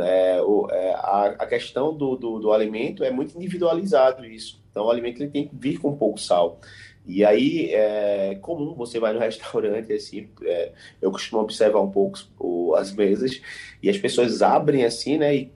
É, 0.02 0.42
o, 0.42 0.68
é, 0.70 0.94
a, 0.96 1.36
a, 1.40 1.46
questão 1.46 1.96
do, 1.96 2.16
do, 2.16 2.40
do, 2.40 2.52
alimento 2.52 3.04
é 3.04 3.12
muito 3.12 3.38
individualizado 3.38 4.26
isso. 4.26 4.62
Então, 4.70 4.86
o 4.86 4.90
alimento 4.90 5.22
ele 5.22 5.32
tem 5.32 5.48
que 5.48 5.56
vir 5.56 5.80
com 5.80 5.96
pouco 5.96 6.20
sal. 6.20 6.60
E 7.06 7.24
aí 7.24 7.70
é 7.72 8.38
comum, 8.42 8.74
você 8.74 9.00
vai 9.00 9.14
no 9.14 9.20
restaurante, 9.22 9.94
assim, 9.94 10.28
é, 10.44 10.74
eu 11.02 11.12
costumo 11.12 11.42
observar 11.42 11.80
um 11.80 11.90
pouco 11.90 12.20
o, 12.38 12.76
as 12.76 12.94
mesas, 12.94 13.42
e 13.82 13.90
as 13.90 13.98
pessoas 13.98 14.42
abrem 14.42 14.84
assim, 14.84 15.18
né, 15.18 15.36
e 15.36 15.52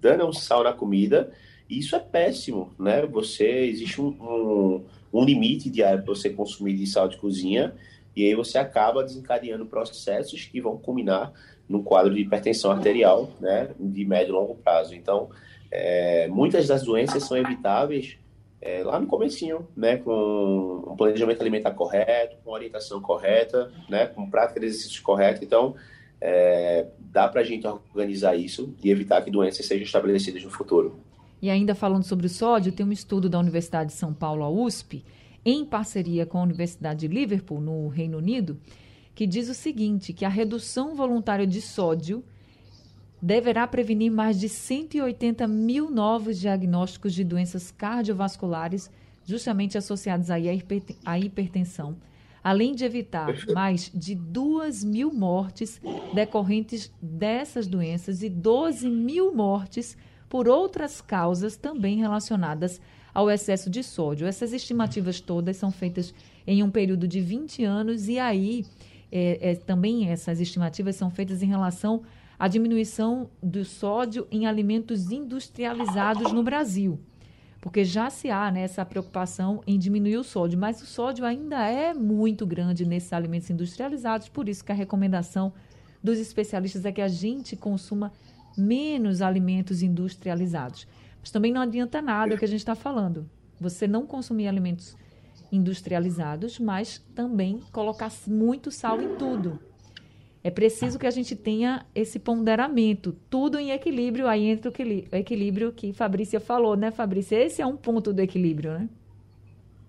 dando 0.00 0.26
um 0.26 0.32
sal 0.32 0.64
na 0.64 0.72
comida, 0.72 1.32
e 1.70 1.78
isso 1.78 1.94
é 1.94 2.00
péssimo, 2.00 2.72
né? 2.78 3.04
Você, 3.06 3.44
existe 3.44 4.00
um, 4.00 4.08
um 4.08 4.84
um 5.16 5.24
limite 5.24 5.70
para 5.70 5.96
você 6.02 6.30
consumir 6.30 6.74
de 6.74 6.86
sal 6.86 7.08
de 7.08 7.16
cozinha, 7.16 7.74
e 8.14 8.24
aí 8.24 8.34
você 8.34 8.58
acaba 8.58 9.04
desencadeando 9.04 9.66
processos 9.66 10.44
que 10.44 10.60
vão 10.60 10.76
culminar 10.76 11.32
num 11.68 11.82
quadro 11.82 12.14
de 12.14 12.20
hipertensão 12.20 12.70
arterial, 12.70 13.30
né, 13.40 13.70
de 13.78 14.04
médio 14.04 14.30
e 14.30 14.32
longo 14.32 14.54
prazo. 14.56 14.94
Então, 14.94 15.30
é, 15.70 16.28
muitas 16.28 16.66
das 16.66 16.82
doenças 16.82 17.24
são 17.24 17.36
evitáveis 17.36 18.16
é, 18.60 18.82
lá 18.82 18.98
no 18.98 19.06
comecinho, 19.06 19.66
né, 19.76 19.96
com 19.96 20.84
um 20.86 20.96
planejamento 20.96 21.40
alimentar 21.40 21.72
correto, 21.72 22.36
com 22.44 22.52
orientação 22.52 23.00
correta, 23.00 23.70
né, 23.88 24.06
com 24.06 24.28
prática 24.28 24.60
de 24.60 24.66
exercícios 24.66 25.00
correta. 25.00 25.44
Então, 25.44 25.74
é, 26.20 26.86
dá 26.98 27.28
para 27.28 27.42
a 27.42 27.44
gente 27.44 27.66
organizar 27.66 28.36
isso 28.36 28.74
e 28.82 28.90
evitar 28.90 29.22
que 29.22 29.30
doenças 29.30 29.66
sejam 29.66 29.84
estabelecidas 29.84 30.42
no 30.42 30.50
futuro. 30.50 30.98
E 31.40 31.50
ainda 31.50 31.74
falando 31.74 32.04
sobre 32.04 32.26
o 32.26 32.30
sódio, 32.30 32.72
tem 32.72 32.86
um 32.86 32.92
estudo 32.92 33.28
da 33.28 33.38
Universidade 33.38 33.90
de 33.90 33.96
São 33.96 34.12
Paulo, 34.12 34.42
a 34.42 34.48
USP, 34.48 35.04
em 35.44 35.64
parceria 35.64 36.26
com 36.26 36.38
a 36.38 36.42
Universidade 36.42 37.00
de 37.00 37.08
Liverpool, 37.08 37.60
no 37.60 37.86
Reino 37.88 38.18
Unido, 38.18 38.58
que 39.16 39.26
diz 39.26 39.48
o 39.48 39.54
seguinte, 39.54 40.12
que 40.12 40.26
a 40.26 40.28
redução 40.28 40.94
voluntária 40.94 41.46
de 41.46 41.62
sódio 41.62 42.22
deverá 43.20 43.66
prevenir 43.66 44.12
mais 44.12 44.38
de 44.38 44.46
180 44.46 45.48
mil 45.48 45.90
novos 45.90 46.38
diagnósticos 46.38 47.14
de 47.14 47.24
doenças 47.24 47.70
cardiovasculares 47.70 48.90
justamente 49.24 49.78
associadas 49.78 50.28
à 50.30 51.18
hipertensão, 51.18 51.96
além 52.44 52.74
de 52.74 52.84
evitar 52.84 53.34
mais 53.54 53.90
de 53.92 54.14
2 54.14 54.84
mil 54.84 55.10
mortes 55.10 55.80
decorrentes 56.12 56.92
dessas 57.00 57.66
doenças 57.66 58.22
e 58.22 58.28
12 58.28 58.86
mil 58.90 59.34
mortes 59.34 59.96
por 60.28 60.46
outras 60.46 61.00
causas 61.00 61.56
também 61.56 61.96
relacionadas 61.96 62.82
ao 63.14 63.30
excesso 63.30 63.70
de 63.70 63.82
sódio. 63.82 64.26
Essas 64.26 64.52
estimativas 64.52 65.22
todas 65.22 65.56
são 65.56 65.70
feitas 65.70 66.12
em 66.46 66.62
um 66.62 66.70
período 66.70 67.08
de 67.08 67.18
20 67.18 67.64
anos 67.64 68.08
e 68.08 68.18
aí 68.18 68.66
é, 69.10 69.50
é, 69.50 69.54
também 69.54 70.08
essas 70.10 70.40
estimativas 70.40 70.96
são 70.96 71.10
feitas 71.10 71.42
em 71.42 71.46
relação 71.46 72.02
à 72.38 72.48
diminuição 72.48 73.30
do 73.42 73.64
sódio 73.64 74.26
em 74.30 74.46
alimentos 74.46 75.10
industrializados 75.10 76.32
no 76.32 76.42
Brasil. 76.42 76.98
Porque 77.60 77.84
já 77.84 78.10
se 78.10 78.30
há 78.30 78.50
né, 78.50 78.60
essa 78.60 78.84
preocupação 78.84 79.60
em 79.66 79.78
diminuir 79.78 80.18
o 80.18 80.24
sódio, 80.24 80.58
mas 80.58 80.80
o 80.80 80.86
sódio 80.86 81.24
ainda 81.24 81.66
é 81.66 81.92
muito 81.92 82.46
grande 82.46 82.86
nesses 82.86 83.12
alimentos 83.12 83.50
industrializados, 83.50 84.28
por 84.28 84.48
isso 84.48 84.64
que 84.64 84.70
a 84.70 84.74
recomendação 84.74 85.52
dos 86.02 86.18
especialistas 86.18 86.84
é 86.84 86.92
que 86.92 87.00
a 87.00 87.08
gente 87.08 87.56
consuma 87.56 88.12
menos 88.56 89.20
alimentos 89.20 89.82
industrializados. 89.82 90.86
Mas 91.20 91.30
também 91.30 91.52
não 91.52 91.60
adianta 91.60 92.00
nada 92.00 92.34
o 92.34 92.38
que 92.38 92.44
a 92.44 92.48
gente 92.48 92.60
está 92.60 92.74
falando. 92.74 93.28
Você 93.60 93.88
não 93.88 94.06
consumir 94.06 94.46
alimentos 94.46 94.96
industrializados, 95.50 96.58
mas 96.58 96.98
também 97.14 97.60
colocar 97.72 98.10
muito 98.26 98.70
sal 98.70 99.00
em 99.00 99.16
tudo. 99.16 99.58
É 100.42 100.50
preciso 100.50 100.98
que 100.98 101.06
a 101.06 101.10
gente 101.10 101.34
tenha 101.34 101.84
esse 101.92 102.20
ponderamento, 102.20 103.16
tudo 103.28 103.58
em 103.58 103.72
equilíbrio, 103.72 104.28
aí 104.28 104.46
entra 104.46 104.70
o 104.70 105.16
equilíbrio 105.16 105.72
que 105.72 105.92
Fabrícia 105.92 106.38
falou, 106.38 106.76
né, 106.76 106.92
Fabrícia? 106.92 107.36
Esse 107.36 107.60
é 107.60 107.66
um 107.66 107.76
ponto 107.76 108.12
do 108.12 108.20
equilíbrio, 108.20 108.72
né? 108.72 108.88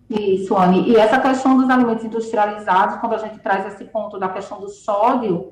Isso, 0.10 0.58
Anne. 0.58 0.90
E 0.90 0.96
essa 0.96 1.20
questão 1.20 1.58
dos 1.58 1.70
alimentos 1.70 2.06
industrializados, 2.06 2.98
quando 2.98 3.14
a 3.14 3.18
gente 3.20 3.40
traz 3.40 3.74
esse 3.74 3.86
ponto 3.86 4.18
da 4.18 4.30
questão 4.30 4.60
do 4.60 4.70
sódio, 4.70 5.52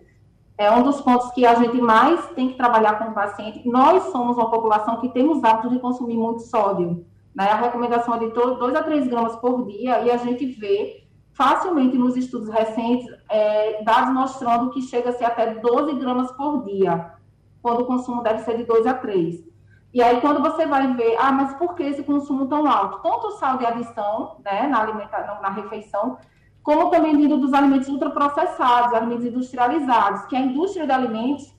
é 0.58 0.72
um 0.72 0.82
dos 0.82 1.02
pontos 1.02 1.32
que 1.32 1.46
a 1.46 1.56
gente 1.56 1.78
mais 1.82 2.26
tem 2.30 2.50
que 2.50 2.58
trabalhar 2.58 2.98
com 2.98 3.12
o 3.12 3.14
paciente. 3.14 3.68
Nós 3.68 4.04
somos 4.12 4.38
uma 4.38 4.50
população 4.50 5.02
que 5.02 5.10
temos 5.10 5.44
hábito 5.44 5.70
de 5.70 5.80
consumir 5.80 6.16
muito 6.16 6.42
sódio. 6.44 7.06
Né? 7.36 7.44
A 7.50 7.56
recomendação 7.56 8.16
é 8.16 8.20
de 8.20 8.30
2 8.30 8.76
a 8.76 8.84
3 8.84 9.08
gramas 9.08 9.36
por 9.36 9.66
dia, 9.66 10.00
e 10.02 10.10
a 10.10 10.18
gente 10.18 10.46
vê 10.46 11.06
facilmente 11.34 11.98
nos 11.98 12.16
estudos 12.16 12.48
recentes 12.48 13.06
é, 13.30 13.84
dados 13.84 14.14
mostrando 14.14 14.72
que 14.72 14.82
chega 14.82 15.10
a 15.10 15.14
ser 15.14 15.26
até 15.26 15.56
12 15.56 15.94
gramas 15.96 16.32
por 16.32 16.64
dia, 16.64 17.12
quando 17.62 17.82
o 17.82 17.86
consumo 17.86 18.24
deve 18.24 18.40
ser 18.40 18.56
de 18.56 18.64
2 18.64 18.88
a 18.88 18.94
3. 18.94 19.44
E 19.94 20.02
aí, 20.02 20.20
quando 20.20 20.42
você 20.42 20.66
vai 20.66 20.94
ver, 20.94 21.16
ah, 21.18 21.32
mas 21.32 21.54
por 21.54 21.74
que 21.74 21.84
esse 21.84 22.04
consumo 22.04 22.48
tão 22.48 22.70
alto? 22.70 23.02
Tanto 23.02 23.28
o 23.28 23.32
sal 23.32 23.58
de 23.58 23.66
adição, 23.66 24.38
né, 24.44 24.68
na 24.68 24.82
alimentação, 24.82 25.42
na 25.42 25.50
refeição, 25.50 26.18
como 26.62 26.90
também 26.90 27.16
vindo 27.16 27.38
dos 27.38 27.54
alimentos 27.54 27.88
ultraprocessados, 27.88 28.94
alimentos 28.94 29.26
industrializados, 29.26 30.26
que 30.26 30.36
a 30.36 30.42
indústria 30.42 30.86
de 30.86 30.92
alimentos 30.92 31.55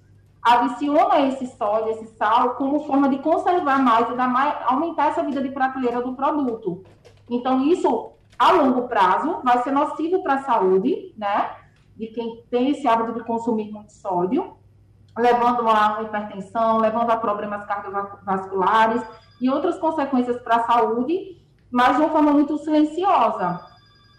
adiciona 0.46 1.22
esse 1.22 1.44
sódio, 1.56 1.90
esse 1.90 2.06
sal, 2.16 2.54
como 2.54 2.84
forma 2.84 3.08
de 3.08 3.18
conservar 3.18 3.82
mais 3.82 4.08
e 4.08 4.14
mais, 4.14 4.54
aumentar 4.66 5.08
essa 5.08 5.24
vida 5.24 5.42
de 5.42 5.50
prateleira 5.50 6.00
do 6.00 6.14
produto. 6.14 6.84
Então, 7.28 7.64
isso, 7.64 8.12
a 8.38 8.52
longo 8.52 8.86
prazo, 8.86 9.40
vai 9.42 9.60
ser 9.64 9.72
nocivo 9.72 10.22
para 10.22 10.34
a 10.34 10.42
saúde, 10.44 11.12
né? 11.18 11.50
De 11.96 12.06
quem 12.06 12.44
tem 12.48 12.70
esse 12.70 12.86
hábito 12.86 13.14
de 13.14 13.24
consumir 13.24 13.72
muito 13.72 13.92
sódio, 13.92 14.56
levando 15.18 15.68
a 15.68 16.02
hipertensão, 16.02 16.78
levando 16.78 17.10
a 17.10 17.16
problemas 17.16 17.66
cardiovasculares 17.66 19.02
e 19.40 19.50
outras 19.50 19.76
consequências 19.80 20.40
para 20.42 20.56
a 20.56 20.64
saúde, 20.64 21.42
mas 21.72 21.96
de 21.96 22.02
uma 22.02 22.10
forma 22.10 22.32
muito 22.32 22.56
silenciosa. 22.58 23.75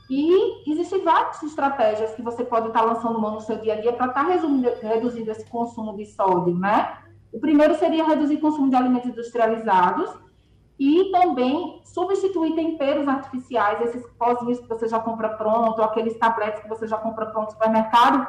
E 0.10 0.72
existem 0.72 1.04
várias 1.04 1.42
estratégias 1.44 2.14
que 2.16 2.22
você 2.22 2.44
pode 2.44 2.68
estar 2.68 2.82
lançando 2.82 3.20
mão 3.20 3.36
no 3.36 3.42
seu 3.42 3.58
dia 3.58 3.74
a 3.74 3.82
dia 3.82 3.94
para 3.94 4.08
estar 4.08 4.24
resumindo, 4.24 4.70
reduzindo 4.82 5.32
esse 5.32 5.46
consumo 5.50 5.96
de 5.98 6.06
sódio, 6.06 6.56
né? 6.56 6.98
O 7.32 7.40
primeiro 7.40 7.76
seria 7.76 8.06
reduzir 8.06 8.36
o 8.36 8.42
consumo 8.42 8.70
de 8.70 8.76
alimentos 8.76 9.10
industrializados, 9.10 10.10
e 10.80 11.12
também 11.12 11.82
substituir 11.84 12.54
temperos 12.54 13.08
artificiais, 13.08 13.82
esses 13.82 14.06
pozinhos 14.12 14.60
que 14.60 14.68
você 14.68 14.88
já 14.88 15.00
compra 15.00 15.30
pronto, 15.30 15.82
aqueles 15.82 16.18
tabletes 16.18 16.62
que 16.62 16.70
você 16.70 16.88
já 16.88 16.98
compra 16.98 17.26
pronto 17.26 17.46
no 17.46 17.52
supermercado, 17.52 18.28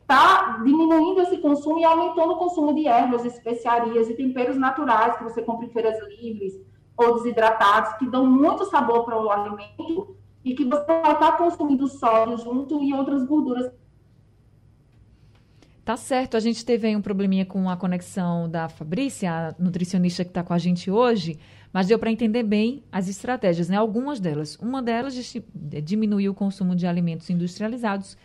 está 0.00 0.58
diminuindo 0.64 1.20
esse 1.22 1.38
consumo 1.38 1.78
e 1.78 1.84
aumentando 1.84 2.32
o 2.32 2.36
consumo 2.36 2.74
de 2.74 2.86
ervas, 2.86 3.24
especiarias 3.24 4.10
e 4.10 4.14
temperos 4.14 4.56
naturais 4.56 5.16
que 5.16 5.24
você 5.24 5.40
compra 5.42 5.66
em 5.66 5.70
feiras 5.70 5.96
livres 6.20 6.54
ou 6.96 7.14
desidratados, 7.14 7.94
que 7.94 8.10
dão 8.10 8.26
muito 8.26 8.64
sabor 8.66 9.04
para 9.04 9.20
o 9.20 9.30
alimento 9.30 10.16
e 10.44 10.54
que 10.54 10.64
você 10.64 10.92
estar 10.92 11.38
consumindo 11.38 11.88
sódio 11.88 12.36
junto 12.38 12.82
e 12.82 12.92
outras 12.92 13.24
gorduras. 13.26 13.72
Tá 15.84 15.96
certo, 15.96 16.36
a 16.36 16.40
gente 16.40 16.64
teve 16.64 16.86
aí 16.88 16.96
um 16.96 17.02
probleminha 17.02 17.44
com 17.44 17.68
a 17.68 17.76
conexão 17.76 18.48
da 18.48 18.70
Fabrícia, 18.70 19.30
a 19.30 19.62
nutricionista 19.62 20.24
que 20.24 20.30
está 20.30 20.42
com 20.42 20.54
a 20.54 20.58
gente 20.58 20.90
hoje, 20.90 21.38
mas 21.72 21.88
deu 21.88 21.98
para 21.98 22.10
entender 22.10 22.42
bem 22.42 22.82
as 22.90 23.06
estratégias, 23.06 23.68
né? 23.68 23.76
Algumas 23.76 24.18
delas. 24.18 24.56
Uma 24.56 24.82
delas 24.82 25.14
é 25.72 25.80
diminuir 25.82 26.30
o 26.30 26.34
consumo 26.34 26.74
de 26.74 26.86
alimentos 26.86 27.28
industrializados 27.28 28.16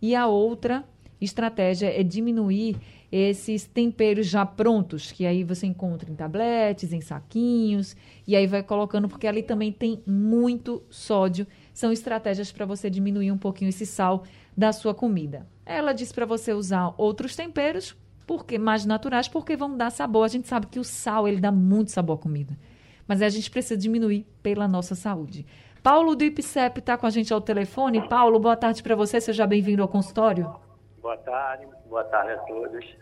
e 0.00 0.14
a 0.14 0.26
outra 0.26 0.84
estratégia 1.20 1.88
é 1.88 2.02
diminuir 2.02 2.78
esses 3.12 3.66
temperos 3.66 4.26
já 4.26 4.46
prontos, 4.46 5.12
que 5.12 5.26
aí 5.26 5.44
você 5.44 5.66
encontra 5.66 6.10
em 6.10 6.14
tabletes, 6.14 6.94
em 6.94 7.02
saquinhos, 7.02 7.94
e 8.26 8.34
aí 8.34 8.46
vai 8.46 8.62
colocando, 8.62 9.06
porque 9.06 9.26
ali 9.26 9.42
também 9.42 9.70
tem 9.70 10.02
muito 10.06 10.82
sódio. 10.88 11.46
São 11.74 11.92
estratégias 11.92 12.50
para 12.50 12.64
você 12.64 12.88
diminuir 12.88 13.30
um 13.30 13.36
pouquinho 13.36 13.68
esse 13.68 13.84
sal 13.84 14.24
da 14.56 14.72
sua 14.72 14.94
comida. 14.94 15.46
Ela 15.66 15.92
diz 15.92 16.10
para 16.10 16.24
você 16.24 16.54
usar 16.54 16.94
outros 16.96 17.36
temperos, 17.36 17.94
porque 18.26 18.58
mais 18.58 18.86
naturais, 18.86 19.28
porque 19.28 19.56
vão 19.56 19.76
dar 19.76 19.90
sabor. 19.90 20.24
A 20.24 20.28
gente 20.28 20.48
sabe 20.48 20.66
que 20.68 20.80
o 20.80 20.84
sal 20.84 21.28
ele 21.28 21.40
dá 21.40 21.52
muito 21.52 21.90
sabor 21.90 22.16
à 22.16 22.18
comida, 22.18 22.58
mas 23.06 23.20
a 23.20 23.28
gente 23.28 23.50
precisa 23.50 23.76
diminuir 23.76 24.26
pela 24.42 24.66
nossa 24.66 24.94
saúde. 24.94 25.44
Paulo 25.82 26.14
do 26.14 26.24
IPCEP 26.24 26.78
está 26.78 26.96
com 26.96 27.06
a 27.06 27.10
gente 27.10 27.30
ao 27.30 27.42
telefone. 27.42 28.08
Paulo, 28.08 28.38
boa 28.38 28.56
tarde 28.56 28.82
para 28.82 28.96
você. 28.96 29.20
Seja 29.20 29.46
bem-vindo 29.46 29.82
ao 29.82 29.88
consultório. 29.88 30.71
Boa 31.02 31.16
tarde, 31.16 31.66
boa 31.86 32.04
tarde 32.04 32.32
a 32.32 32.38
todos. 32.38 32.96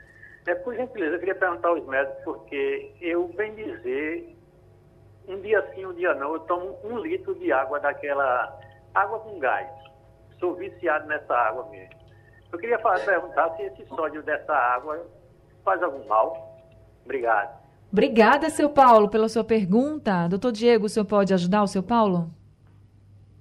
É, 0.47 0.54
por 0.54 0.75
gentileza, 0.75 1.16
eu 1.16 1.19
queria 1.19 1.35
perguntar 1.35 1.69
aos 1.69 1.87
médicos, 1.87 2.25
porque 2.25 2.95
eu, 2.99 3.28
bem 3.28 3.54
dizer, 3.54 4.35
um 5.28 5.38
dia 5.42 5.62
sim, 5.75 5.85
um 5.85 5.92
dia 5.92 6.14
não, 6.14 6.33
eu 6.33 6.40
tomo 6.40 6.78
um 6.83 6.99
litro 6.99 7.35
de 7.35 7.52
água 7.52 7.78
daquela 7.78 8.59
água 8.95 9.21
com 9.21 9.38
gás. 9.38 9.69
Sou 10.38 10.54
viciado 10.54 11.07
nessa 11.09 11.35
água 11.35 11.69
mesmo. 11.69 11.95
Eu 12.50 12.59
queria 12.59 12.78
falar, 12.78 13.04
perguntar 13.04 13.54
se 13.57 13.62
esse 13.64 13.87
sódio 13.88 14.23
dessa 14.23 14.54
água 14.54 15.07
faz 15.62 15.83
algum 15.83 16.04
mal. 16.09 16.59
Obrigado. 17.04 17.61
Obrigada, 17.92 18.49
seu 18.49 18.71
Paulo, 18.71 19.11
pela 19.11 19.28
sua 19.28 19.45
pergunta. 19.45 20.26
Doutor 20.26 20.52
Diego, 20.52 20.87
o 20.87 20.88
senhor 20.88 21.04
pode 21.04 21.35
ajudar 21.35 21.62
o 21.62 21.69
seu 21.69 21.83
Paulo? 21.83 22.30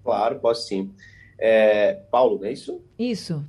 Claro, 0.04 0.38
posso 0.40 0.68
sim. 0.68 0.94
É, 1.40 1.94
Paulo, 2.12 2.40
não 2.40 2.46
é 2.46 2.52
isso? 2.52 2.84
Isso. 2.98 3.46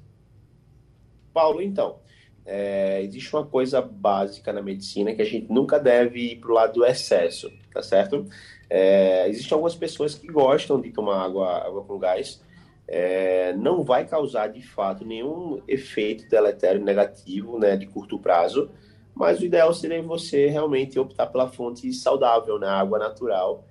Paulo, 1.41 1.63
então, 1.63 1.97
é, 2.45 3.01
existe 3.03 3.35
uma 3.35 3.47
coisa 3.47 3.81
básica 3.81 4.53
na 4.53 4.61
medicina 4.61 5.15
que 5.15 5.23
a 5.23 5.25
gente 5.25 5.51
nunca 5.51 5.79
deve 5.79 6.33
ir 6.33 6.37
para 6.37 6.51
o 6.51 6.55
lado 6.55 6.75
do 6.75 6.85
excesso, 6.85 7.51
tá 7.73 7.83
certo? 7.83 8.27
É, 8.69 9.27
existem 9.27 9.55
algumas 9.55 9.75
pessoas 9.75 10.15
que 10.15 10.27
gostam 10.27 10.79
de 10.79 10.91
tomar 10.91 11.25
água, 11.25 11.65
água 11.65 11.83
com 11.83 11.99
gás, 11.99 12.43
é, 12.87 13.55
não 13.55 13.83
vai 13.83 14.07
causar 14.07 14.49
de 14.49 14.61
fato 14.61 15.03
nenhum 15.03 15.63
efeito 15.67 16.29
deletério 16.29 16.85
negativo, 16.85 17.59
né, 17.59 17.75
de 17.75 17.87
curto 17.87 18.19
prazo, 18.19 18.71
mas 19.15 19.41
o 19.41 19.45
ideal 19.47 19.73
seria 19.73 20.03
você 20.03 20.47
realmente 20.47 20.99
optar 20.99 21.29
pela 21.29 21.49
fonte 21.49 21.91
saudável, 21.95 22.59
né, 22.59 22.69
água 22.69 22.99
natural, 22.99 23.65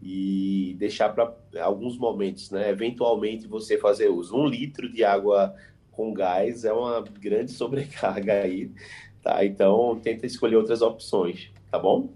e 0.00 0.76
deixar 0.78 1.08
para 1.08 1.34
alguns 1.60 1.98
momentos, 1.98 2.52
né, 2.52 2.70
eventualmente 2.70 3.48
você 3.48 3.76
fazer 3.76 4.10
uso. 4.10 4.36
Um 4.36 4.46
litro 4.46 4.88
de 4.88 5.02
água 5.02 5.52
com 5.96 6.12
gás 6.12 6.64
é 6.64 6.72
uma 6.72 7.00
grande 7.00 7.50
sobrecarga 7.52 8.34
aí, 8.34 8.70
tá? 9.22 9.44
Então, 9.44 9.98
tenta 10.02 10.26
escolher 10.26 10.56
outras 10.56 10.82
opções, 10.82 11.50
tá 11.70 11.78
bom? 11.78 12.10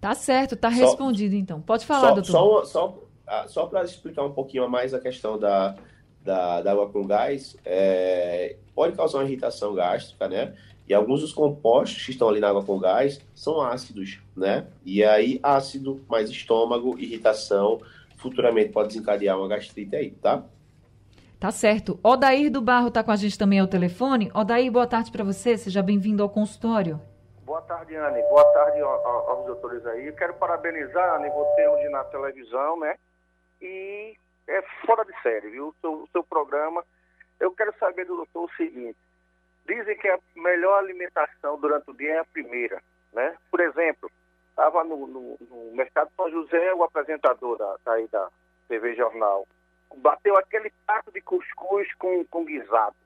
Tá 0.00 0.14
certo, 0.14 0.56
tá 0.56 0.68
respondido 0.68 1.34
só, 1.34 1.40
então. 1.40 1.60
Pode 1.60 1.86
falar, 1.86 2.08
só, 2.08 2.14
doutor. 2.14 2.32
Só, 2.32 2.64
só, 2.64 3.02
ah, 3.26 3.48
só 3.48 3.66
para 3.66 3.84
explicar 3.84 4.24
um 4.24 4.32
pouquinho 4.32 4.68
mais 4.68 4.92
a 4.92 5.00
questão 5.00 5.38
da, 5.38 5.76
da, 6.22 6.60
da 6.60 6.72
água 6.72 6.88
com 6.88 7.06
gás, 7.06 7.56
é, 7.64 8.56
pode 8.74 8.96
causar 8.96 9.18
uma 9.18 9.24
irritação 9.24 9.74
gástrica, 9.74 10.28
né? 10.28 10.54
E 10.88 10.94
alguns 10.94 11.20
dos 11.20 11.32
compostos 11.32 12.04
que 12.04 12.12
estão 12.12 12.28
ali 12.28 12.38
na 12.38 12.48
água 12.48 12.62
com 12.62 12.78
gás 12.78 13.20
são 13.34 13.60
ácidos, 13.60 14.20
né? 14.36 14.66
E 14.84 15.02
aí, 15.02 15.40
ácido 15.42 16.00
mais 16.08 16.30
estômago, 16.30 16.96
irritação, 16.98 17.80
futuramente 18.16 18.70
pode 18.70 18.88
desencadear 18.88 19.36
uma 19.36 19.48
gastrite 19.48 19.96
aí, 19.96 20.10
tá? 20.10 20.44
Tá 21.38 21.50
certo. 21.50 22.00
Odair 22.02 22.50
do 22.50 22.62
Barro 22.62 22.88
está 22.88 23.04
com 23.04 23.10
a 23.10 23.16
gente 23.16 23.38
também 23.38 23.60
ao 23.60 23.66
telefone. 23.66 24.30
Odair, 24.34 24.72
boa 24.72 24.86
tarde 24.86 25.12
para 25.12 25.22
você. 25.22 25.58
Seja 25.58 25.82
bem-vindo 25.82 26.22
ao 26.22 26.30
consultório. 26.30 26.98
Boa 27.44 27.60
tarde, 27.60 27.94
Anne. 27.94 28.22
Boa 28.22 28.44
tarde 28.54 28.80
aos 28.80 29.46
doutores 29.46 29.84
aí. 29.86 30.06
Eu 30.06 30.14
quero 30.14 30.32
parabenizar, 30.34 31.16
Anne, 31.16 31.28
você 31.28 31.68
hoje 31.68 31.88
na 31.90 32.04
televisão, 32.04 32.80
né? 32.80 32.96
E 33.60 34.16
é 34.48 34.62
fora 34.86 35.04
de 35.04 35.12
série, 35.20 35.50
viu? 35.50 35.68
O 35.68 35.74
seu, 35.80 35.92
o 35.92 36.08
seu 36.10 36.24
programa. 36.24 36.82
Eu 37.38 37.52
quero 37.52 37.74
saber 37.78 38.06
do 38.06 38.16
doutor 38.16 38.44
o 38.44 38.56
seguinte. 38.56 38.96
Dizem 39.68 39.96
que 39.98 40.08
a 40.08 40.18
melhor 40.36 40.78
alimentação 40.78 41.60
durante 41.60 41.90
o 41.90 41.94
dia 41.94 42.14
é 42.14 42.18
a 42.20 42.24
primeira, 42.24 42.82
né? 43.12 43.36
Por 43.50 43.60
exemplo, 43.60 44.10
estava 44.50 44.82
no, 44.84 45.06
no, 45.06 45.36
no 45.38 45.76
Mercado 45.76 46.10
São 46.16 46.30
José, 46.30 46.72
o 46.72 46.82
apresentador 46.82 47.58
da, 47.58 47.76
da 48.10 48.28
TV 48.68 48.94
Jornal, 48.94 49.46
bateu 49.96 50.36
aquele 50.36 50.70
prato 50.86 51.10
de 51.12 51.20
cuscuz 51.20 51.92
com, 51.94 52.24
com 52.26 52.44
guisado. 52.44 52.96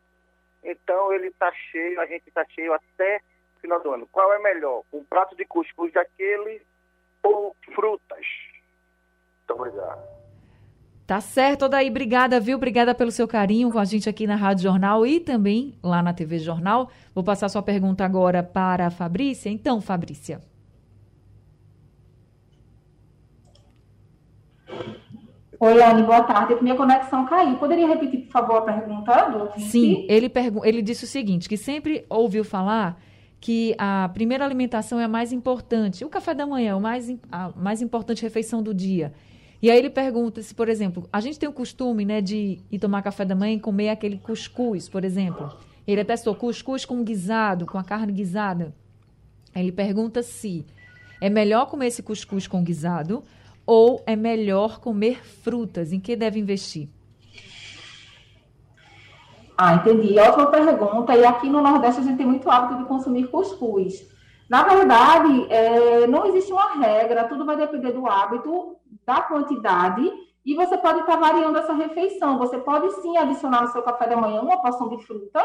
Então 0.63 1.13
ele 1.13 1.29
está 1.29 1.51
cheio, 1.71 2.01
a 2.01 2.07
gente 2.07 2.29
está 2.29 2.45
cheio 2.47 2.73
até 2.73 3.21
final 3.61 3.81
do 3.81 3.93
ano. 3.93 4.09
Qual 4.11 4.33
é 4.33 4.39
melhor? 4.39 4.83
Um 4.93 5.05
prato 5.05 5.37
de 5.37 5.45
cuscuz 5.45 5.93
daquele 5.93 6.63
ou 7.23 7.55
frutas? 7.75 8.27
Muito 9.39 9.61
obrigado. 9.61 10.21
Tá 11.07 11.21
certo, 11.21 11.65
Odaí. 11.65 11.91
Obrigada, 11.91 12.39
viu? 12.39 12.57
Obrigada 12.57 12.95
pelo 12.95 13.11
seu 13.11 13.27
carinho 13.27 13.73
com 13.73 13.79
a 13.81 13.85
gente 13.85 14.09
aqui 14.09 14.29
na 14.29 14.37
Rádio 14.37 14.63
Jornal 14.63 15.05
e 15.05 15.19
também 15.19 15.77
lá 15.83 16.03
na 16.03 16.15
TV 16.15 16.39
Jornal. 16.39 16.89
Vou 17.13 17.25
passar 17.25 17.49
sua 17.49 17.63
pergunta 17.63 18.05
agora 18.05 18.45
para 18.45 18.87
a 18.87 18.91
Fabrícia. 18.91 19.51
Então, 19.51 19.81
Fabrícia. 19.81 20.41
Oi, 25.63 25.83
Anne, 25.83 26.05
boa 26.05 26.23
tarde. 26.23 26.57
Minha 26.63 26.75
conexão 26.75 27.27
caiu. 27.27 27.59
Poderia 27.59 27.87
repetir, 27.87 28.21
por 28.21 28.33
favor, 28.33 28.57
a 28.57 28.63
pergunta 28.63 29.13
Sim, 29.59 30.07
ele, 30.09 30.33
ele 30.65 30.81
disse 30.81 31.05
o 31.05 31.07
seguinte, 31.07 31.51
que 31.51 31.57
sempre 31.59 32.07
ouviu 32.09 32.43
falar 32.43 32.99
que 33.39 33.75
a 33.77 34.09
primeira 34.15 34.43
alimentação 34.43 34.99
é 34.99 35.05
a 35.05 35.09
mais 35.09 35.35
importante. 35.35 36.03
O 36.03 36.09
café 36.09 36.33
da 36.33 36.47
manhã 36.47 36.71
é 36.71 36.75
o 36.75 36.81
mais, 36.81 37.15
a 37.31 37.51
mais 37.55 37.83
importante 37.83 38.23
refeição 38.23 38.63
do 38.63 38.73
dia. 38.73 39.13
E 39.61 39.71
aí 39.71 39.77
ele 39.77 39.91
pergunta 39.91 40.43
se, 40.43 40.55
por 40.55 40.67
exemplo, 40.67 41.07
a 41.13 41.21
gente 41.21 41.39
tem 41.39 41.47
o 41.47 41.53
costume 41.53 42.07
né, 42.07 42.23
de 42.23 42.59
ir 42.73 42.79
tomar 42.79 43.03
café 43.03 43.27
da 43.27 43.35
manhã 43.35 43.57
e 43.57 43.61
comer 43.61 43.91
aquele 43.91 44.17
cuscuz, 44.17 44.89
por 44.89 45.05
exemplo. 45.05 45.55
Ele 45.87 46.03
testou 46.03 46.35
cuscuz 46.35 46.87
com 46.87 47.05
guisado, 47.05 47.67
com 47.67 47.77
a 47.77 47.85
carne 47.85 48.15
guisada. 48.15 48.75
Ele 49.55 49.73
pergunta 49.73 50.23
se 50.23 50.65
é 51.21 51.29
melhor 51.29 51.67
comer 51.67 51.89
esse 51.89 52.03
cuscuz 52.03 52.47
com 52.47 52.63
guisado 52.65 53.23
ou 53.67 54.03
é 54.07 54.17
melhor 54.17 54.81
comer 54.81 55.25
frutas? 55.25 55.93
Em 55.93 56.01
que 56.01 56.17
deve 56.17 56.39
investir? 56.39 56.89
Ah, 59.57 59.75
entendi. 59.75 60.19
Ótima 60.19 60.47
pergunta. 60.47 61.15
E 61.15 61.25
aqui 61.25 61.49
no 61.51 61.61
Nordeste 61.61 62.01
a 62.01 62.05
gente 62.05 62.17
tem 62.17 62.27
muito 62.27 62.51
hábito 62.51 62.79
de 62.81 62.89
consumir 62.89 63.29
cuscuz. 63.29 64.09
Na 64.49 64.65
verdade, 64.65 65.47
é, 65.53 66.07
não 66.07 66.27
existe 66.27 66.53
uma 66.53 66.75
regra, 66.75 67.29
tudo 67.29 67.45
vai 67.45 67.57
depender 67.57 67.93
do 67.93 68.07
hábito, 68.07 68.77
da 69.07 69.21
quantidade, 69.23 70.11
e 70.45 70.55
você 70.55 70.77
pode 70.79 71.01
estar 71.01 71.17
variando 71.17 71.59
essa 71.59 71.73
refeição. 71.73 72.39
Você 72.39 72.59
pode 72.59 72.91
sim 73.03 73.17
adicionar 73.17 73.63
no 73.63 73.69
seu 73.69 73.83
café 73.83 74.09
da 74.09 74.17
manhã 74.17 74.41
uma 74.41 74.61
porção 74.61 74.89
de 74.89 74.99
fruta 75.05 75.45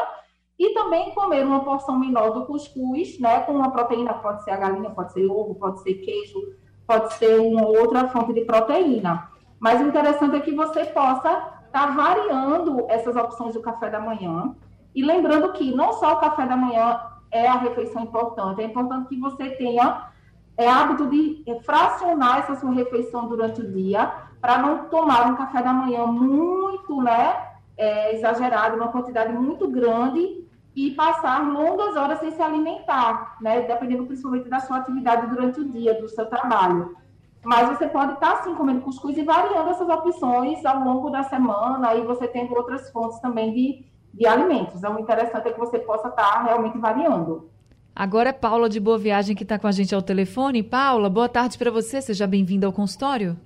e 0.58 0.72
também 0.72 1.14
comer 1.14 1.44
uma 1.44 1.62
porção 1.62 1.98
menor 1.98 2.30
do 2.30 2.46
cuscuz, 2.46 3.20
né, 3.20 3.40
com 3.40 3.52
uma 3.52 3.70
proteína, 3.70 4.14
pode 4.14 4.42
ser 4.42 4.52
a 4.52 4.56
galinha, 4.56 4.90
pode 4.90 5.12
ser 5.12 5.26
ovo, 5.26 5.54
pode 5.54 5.82
ser 5.82 5.94
queijo, 5.94 6.40
pode 6.86 7.14
ser 7.14 7.40
uma 7.40 7.66
outra 7.66 8.08
fonte 8.08 8.32
de 8.32 8.42
proteína. 8.42 9.28
Mas 9.58 9.80
o 9.80 9.84
interessante 9.84 10.36
é 10.36 10.40
que 10.40 10.52
você 10.52 10.84
possa 10.84 11.28
estar 11.28 11.70
tá 11.72 11.86
variando 11.86 12.86
essas 12.88 13.16
opções 13.16 13.54
do 13.54 13.60
café 13.60 13.90
da 13.90 14.00
manhã. 14.00 14.54
E 14.94 15.04
lembrando 15.04 15.52
que 15.52 15.74
não 15.74 15.92
só 15.94 16.14
o 16.14 16.20
café 16.20 16.46
da 16.46 16.56
manhã 16.56 17.00
é 17.30 17.46
a 17.46 17.56
refeição 17.56 18.02
importante, 18.02 18.62
é 18.62 18.64
importante 18.64 19.08
que 19.08 19.20
você 19.20 19.50
tenha 19.50 20.10
é, 20.56 20.68
hábito 20.68 21.06
de 21.08 21.44
fracionar 21.64 22.38
essa 22.38 22.56
sua 22.56 22.72
refeição 22.72 23.28
durante 23.28 23.60
o 23.60 23.70
dia, 23.70 24.10
para 24.40 24.58
não 24.58 24.84
tomar 24.84 25.26
um 25.26 25.36
café 25.36 25.62
da 25.62 25.72
manhã 25.72 26.06
muito 26.06 27.02
né, 27.02 27.36
é, 27.76 28.14
exagerado, 28.14 28.76
uma 28.76 28.88
quantidade 28.88 29.32
muito 29.32 29.68
grande 29.68 30.46
e 30.76 30.90
passar 30.90 31.42
longas 31.50 31.96
horas 31.96 32.20
sem 32.20 32.30
se 32.30 32.42
alimentar, 32.42 33.38
né? 33.40 33.62
Dependendo 33.62 34.04
principalmente 34.04 34.46
da 34.50 34.60
sua 34.60 34.76
atividade 34.76 35.26
durante 35.28 35.60
o 35.60 35.64
dia, 35.64 35.98
do 35.98 36.06
seu 36.06 36.26
trabalho. 36.26 36.94
Mas 37.42 37.66
você 37.70 37.88
pode 37.88 38.12
estar, 38.12 38.42
sim, 38.42 38.54
comendo 38.54 38.82
cuscuz 38.82 39.16
e 39.16 39.22
variando 39.22 39.70
essas 39.70 39.88
opções 39.88 40.62
ao 40.66 40.80
longo 40.80 41.08
da 41.08 41.22
semana, 41.22 41.88
aí 41.88 42.02
você 42.02 42.28
tem 42.28 42.46
outras 42.52 42.90
fontes 42.90 43.18
também 43.20 43.54
de, 43.54 43.86
de 44.12 44.26
alimentos. 44.26 44.76
Então, 44.76 44.96
o 44.96 45.00
interessante 45.00 45.48
é 45.48 45.52
que 45.52 45.58
você 45.58 45.78
possa 45.78 46.08
estar 46.08 46.44
realmente 46.44 46.76
variando. 46.76 47.48
Agora 47.94 48.28
é 48.28 48.32
Paula 48.32 48.68
de 48.68 48.78
Boa 48.78 48.98
Viagem 48.98 49.34
que 49.34 49.44
está 49.44 49.58
com 49.58 49.66
a 49.66 49.72
gente 49.72 49.94
ao 49.94 50.02
telefone. 50.02 50.62
Paula, 50.62 51.08
boa 51.08 51.30
tarde 51.30 51.56
para 51.56 51.70
você. 51.70 52.02
Seja 52.02 52.26
bem-vinda 52.26 52.66
ao 52.66 52.72
consultório. 52.72 53.38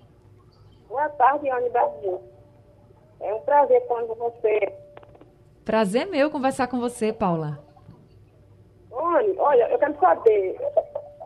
Boa 0.89 1.09
tarde, 1.11 1.49
Anne 1.49 1.71
Brasil. 1.71 2.21
É 3.21 3.33
um 3.33 3.41
prazer 3.43 3.87
falar 3.87 4.03
com 4.05 4.15
você. 4.17 4.90
Prazer 5.65 6.07
meu 6.07 6.31
conversar 6.31 6.69
com 6.69 6.81
você, 6.81 7.13
Paula. 7.13 7.59
Olha, 8.91 9.35
olha, 9.39 9.69
eu 9.71 9.79
quero 9.79 9.99
saber, 10.01 10.57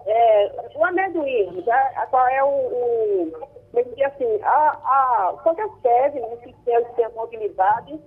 é, 0.07 0.71
o 0.75 0.85
amendoim, 0.85 1.63
já, 1.65 2.07
qual 2.11 2.29
é 2.29 2.45
o, 2.45 3.33
o 3.73 3.95
que 3.95 4.05
assim, 4.05 4.43
a, 4.43 4.69
a, 4.71 5.35
quantas 5.43 5.71
serve, 5.81 6.21
né, 6.21 6.37
se 6.43 6.55
tem 6.65 7.05
a 7.05 7.11
mobilidade, 7.11 7.99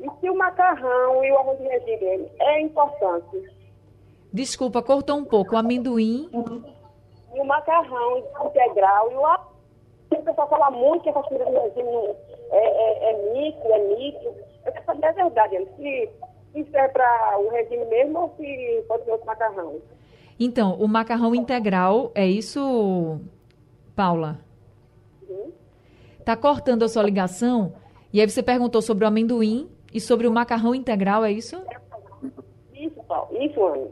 e 0.00 0.10
se 0.20 0.30
o 0.30 0.36
macarrão 0.36 1.24
e 1.24 1.32
o 1.32 1.38
arroz 1.38 1.58
de 1.58 2.30
é 2.40 2.60
importante. 2.60 3.56
Desculpa, 4.32 4.82
cortou 4.82 5.16
um 5.16 5.24
pouco. 5.24 5.54
O 5.54 5.58
amendoim. 5.58 6.28
E 7.34 7.40
o 7.40 7.44
macarrão 7.44 8.18
integral 8.44 9.10
e 9.10 9.14
o 9.14 9.24
arroz. 9.24 9.56
O 10.10 10.22
pessoal 10.22 10.48
fala 10.48 10.70
muito 10.70 11.02
que 11.02 11.08
essa 11.08 11.22
comida 11.22 11.44
regime 11.44 12.16
é, 12.50 12.58
é, 12.58 13.10
é 13.10 13.32
mito, 13.32 13.66
é 13.66 13.78
mito. 13.78 14.34
Eu 14.66 14.72
quero 14.72 14.84
saber 14.84 15.06
a 15.06 15.12
verdade, 15.12 15.56
se 15.76 16.10
isso 16.54 16.76
é 16.76 16.88
para 16.88 17.38
o 17.38 17.48
regime 17.50 17.84
mesmo 17.86 18.18
ou 18.18 18.34
se 18.36 18.84
pode 18.88 19.04
ser 19.04 19.12
outro 19.12 19.26
macarrão? 19.26 19.80
Então, 20.38 20.74
o 20.74 20.88
macarrão 20.88 21.34
integral, 21.34 22.10
é 22.14 22.26
isso, 22.26 23.20
Paula? 23.94 24.38
Uhum. 25.28 25.52
Tá 26.24 26.36
cortando 26.36 26.82
a 26.82 26.88
sua 26.88 27.02
ligação? 27.02 27.74
E 28.12 28.20
aí 28.20 28.28
você 28.28 28.42
perguntou 28.42 28.82
sobre 28.82 29.04
o 29.04 29.08
amendoim 29.08 29.70
e 29.92 30.00
sobre 30.00 30.26
o 30.26 30.32
macarrão 30.32 30.74
integral, 30.74 31.24
é 31.24 31.32
isso? 31.32 31.62
Isso, 32.74 33.02
Paulo. 33.04 33.36
Isso, 33.40 33.64
Ana. 33.64 33.88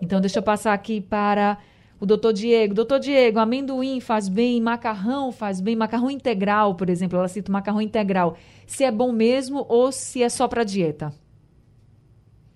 Então, 0.00 0.20
deixa 0.20 0.38
eu 0.38 0.42
passar 0.42 0.72
aqui 0.72 1.00
para 1.00 1.58
o 2.00 2.06
doutor 2.06 2.32
Diego. 2.32 2.74
Doutor 2.74 2.98
Diego, 2.98 3.38
amendoim 3.38 4.00
faz 4.00 4.26
bem, 4.26 4.60
macarrão 4.60 5.30
faz 5.30 5.60
bem, 5.60 5.76
macarrão 5.76 6.10
integral, 6.10 6.74
por 6.74 6.88
exemplo, 6.88 7.18
ela 7.18 7.28
cita 7.28 7.52
macarrão 7.52 7.82
integral. 7.82 8.36
Se 8.66 8.82
é 8.82 8.90
bom 8.90 9.12
mesmo 9.12 9.66
ou 9.68 9.92
se 9.92 10.22
é 10.22 10.28
só 10.30 10.48
para 10.48 10.64
dieta? 10.64 11.12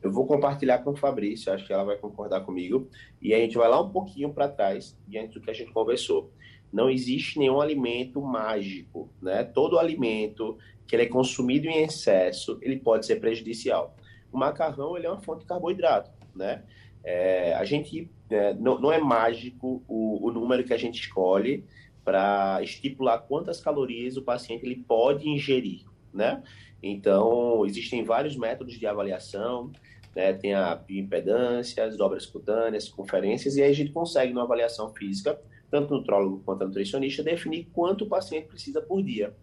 Eu 0.03 0.11
vou 0.11 0.27
compartilhar 0.27 0.79
com 0.79 0.91
o 0.91 0.97
Fabrício, 0.97 1.53
acho 1.53 1.67
que 1.67 1.73
ela 1.73 1.85
vai 1.85 1.97
concordar 1.97 2.41
comigo, 2.41 2.89
e 3.23 3.33
a 3.33 3.39
gente 3.39 3.57
vai 3.57 3.69
lá 3.69 3.81
um 3.81 3.89
pouquinho 3.89 4.33
para 4.33 4.49
trás, 4.49 4.97
diante 5.07 5.35
do 5.35 5.41
que 5.41 5.51
a 5.51 5.55
gente 5.55 5.73
conversou. 5.73 6.31
Não 6.73 6.91
existe 6.91 7.39
nenhum 7.39 7.61
alimento 7.61 8.21
mágico, 8.21 9.09
né? 9.23 9.45
Todo 9.45 9.79
alimento 9.79 10.59
que 10.87 10.95
ele 10.95 11.05
é 11.05 11.09
consumido 11.09 11.69
em 11.69 11.83
excesso, 11.83 12.59
ele 12.61 12.77
pode 12.77 13.07
ser 13.07 13.17
prejudicial. 13.17 13.97
O 14.31 14.37
macarrão, 14.37 14.97
ele 14.97 15.07
é 15.07 15.11
uma 15.11 15.21
fonte 15.21 15.41
de 15.41 15.47
carboidrato, 15.47 16.11
né? 16.35 16.65
É, 17.03 17.55
a 17.55 17.65
gente, 17.65 18.11
é, 18.31 18.55
não, 18.55 18.79
não, 18.81 18.93
é 18.93 18.99
mágico 18.99 19.83
o, 19.87 20.27
o 20.27 20.33
número 20.33 20.65
que 20.65 20.73
a 20.73 20.79
gente 20.79 21.01
escolhe 21.01 21.65
para 22.05 22.63
estipular 22.63 23.23
quantas 23.23 23.61
calorias 23.61 24.17
o 24.17 24.23
paciente 24.23 24.65
ele 24.65 24.77
pode 24.77 25.29
ingerir, 25.29 25.85
né? 26.13 26.43
Então, 26.83 27.65
existem 27.65 28.05
vários 28.05 28.37
métodos 28.37 28.79
de 28.79 28.87
avaliação, 28.87 29.73
né? 30.15 30.33
Tem 30.33 30.55
a 30.55 30.75
bioimpedância, 30.75 31.85
as 31.85 31.97
dobras 31.97 32.27
cutâneas, 32.27 32.89
conferências, 32.89 33.57
e 33.57 33.63
aí 33.63 33.71
a 33.71 33.75
gente 33.75 33.93
consegue, 33.93 34.33
numa 34.33 34.45
avaliação 34.45 34.93
física, 34.95 35.41
tanto 35.71 35.95
o 35.95 35.99
nutrólogo 35.99 36.43
quanto 36.45 36.63
a 36.63 36.67
nutricionista, 36.67 37.23
definir 37.23 37.69
quanto 37.73 38.05
o 38.05 38.09
paciente 38.09 38.49
precisa 38.49 38.81
por 38.81 39.03
dia. 39.03 39.35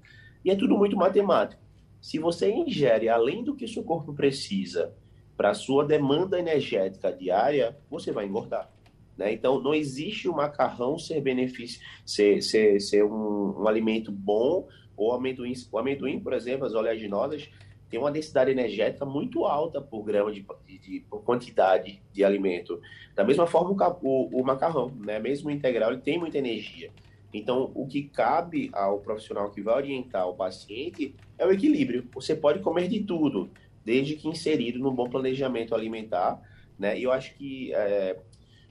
E 0.45 0.51
é 0.51 0.55
tudo 0.55 0.77
muito 0.77 0.95
matemático. 0.95 1.61
Se 1.99 2.17
você 2.17 2.51
ingere 2.51 3.09
além 3.09 3.43
do 3.43 3.55
que 3.55 3.65
o 3.65 3.67
seu 3.67 3.83
corpo 3.83 4.13
precisa 4.13 4.93
para 5.35 5.51
a 5.51 5.53
sua 5.53 5.85
demanda 5.85 6.39
energética 6.39 7.11
diária, 7.11 7.77
você 7.89 8.11
vai 8.11 8.25
engordar. 8.25 8.69
Né? 9.17 9.33
Então, 9.33 9.61
não 9.61 9.73
existe 9.73 10.27
o 10.27 10.35
macarrão 10.35 10.97
ser 10.97 11.21
benefício, 11.21 11.81
ser, 12.05 12.41
ser, 12.41 12.79
ser 12.79 13.03
um, 13.03 13.61
um 13.61 13.67
alimento 13.67 14.11
bom, 14.11 14.67
ou 14.95 15.13
amendoim, 15.13 15.53
o 15.71 15.77
amendoim, 15.77 16.19
por 16.19 16.33
exemplo, 16.33 16.65
as 16.65 16.73
oleaginosas, 16.73 17.49
tem 17.91 17.99
uma 17.99 18.11
densidade 18.11 18.49
energética 18.49 19.05
muito 19.05 19.45
alta 19.45 19.81
por 19.81 20.03
grama 20.03 20.31
de, 20.31 20.45
de, 20.65 20.77
de 20.77 20.99
por 21.09 21.23
quantidade 21.23 22.01
de 22.13 22.23
alimento. 22.23 22.79
Da 23.13 23.23
mesma 23.23 23.45
forma 23.45 23.71
o, 24.01 24.39
o, 24.39 24.43
macarrão, 24.45 24.89
né? 24.97 25.19
Mesmo 25.19 25.51
integral, 25.51 25.91
ele 25.91 26.01
tem 26.01 26.17
muita 26.17 26.37
energia. 26.37 26.89
Então, 27.33 27.69
o 27.75 27.85
que 27.85 28.03
cabe 28.03 28.69
ao 28.73 28.99
profissional 28.99 29.51
que 29.51 29.61
vai 29.61 29.75
orientar 29.75 30.27
o 30.27 30.35
paciente 30.35 31.13
é 31.37 31.45
o 31.45 31.51
equilíbrio. 31.51 32.07
Você 32.13 32.33
pode 32.33 32.59
comer 32.59 32.87
de 32.87 33.01
tudo, 33.01 33.49
desde 33.85 34.15
que 34.15 34.27
inserido 34.27 34.79
num 34.79 34.93
bom 34.93 35.09
planejamento 35.09 35.75
alimentar, 35.75 36.41
né? 36.77 36.97
E 36.97 37.03
eu 37.03 37.11
acho 37.11 37.35
que 37.35 37.73
é, 37.73 38.17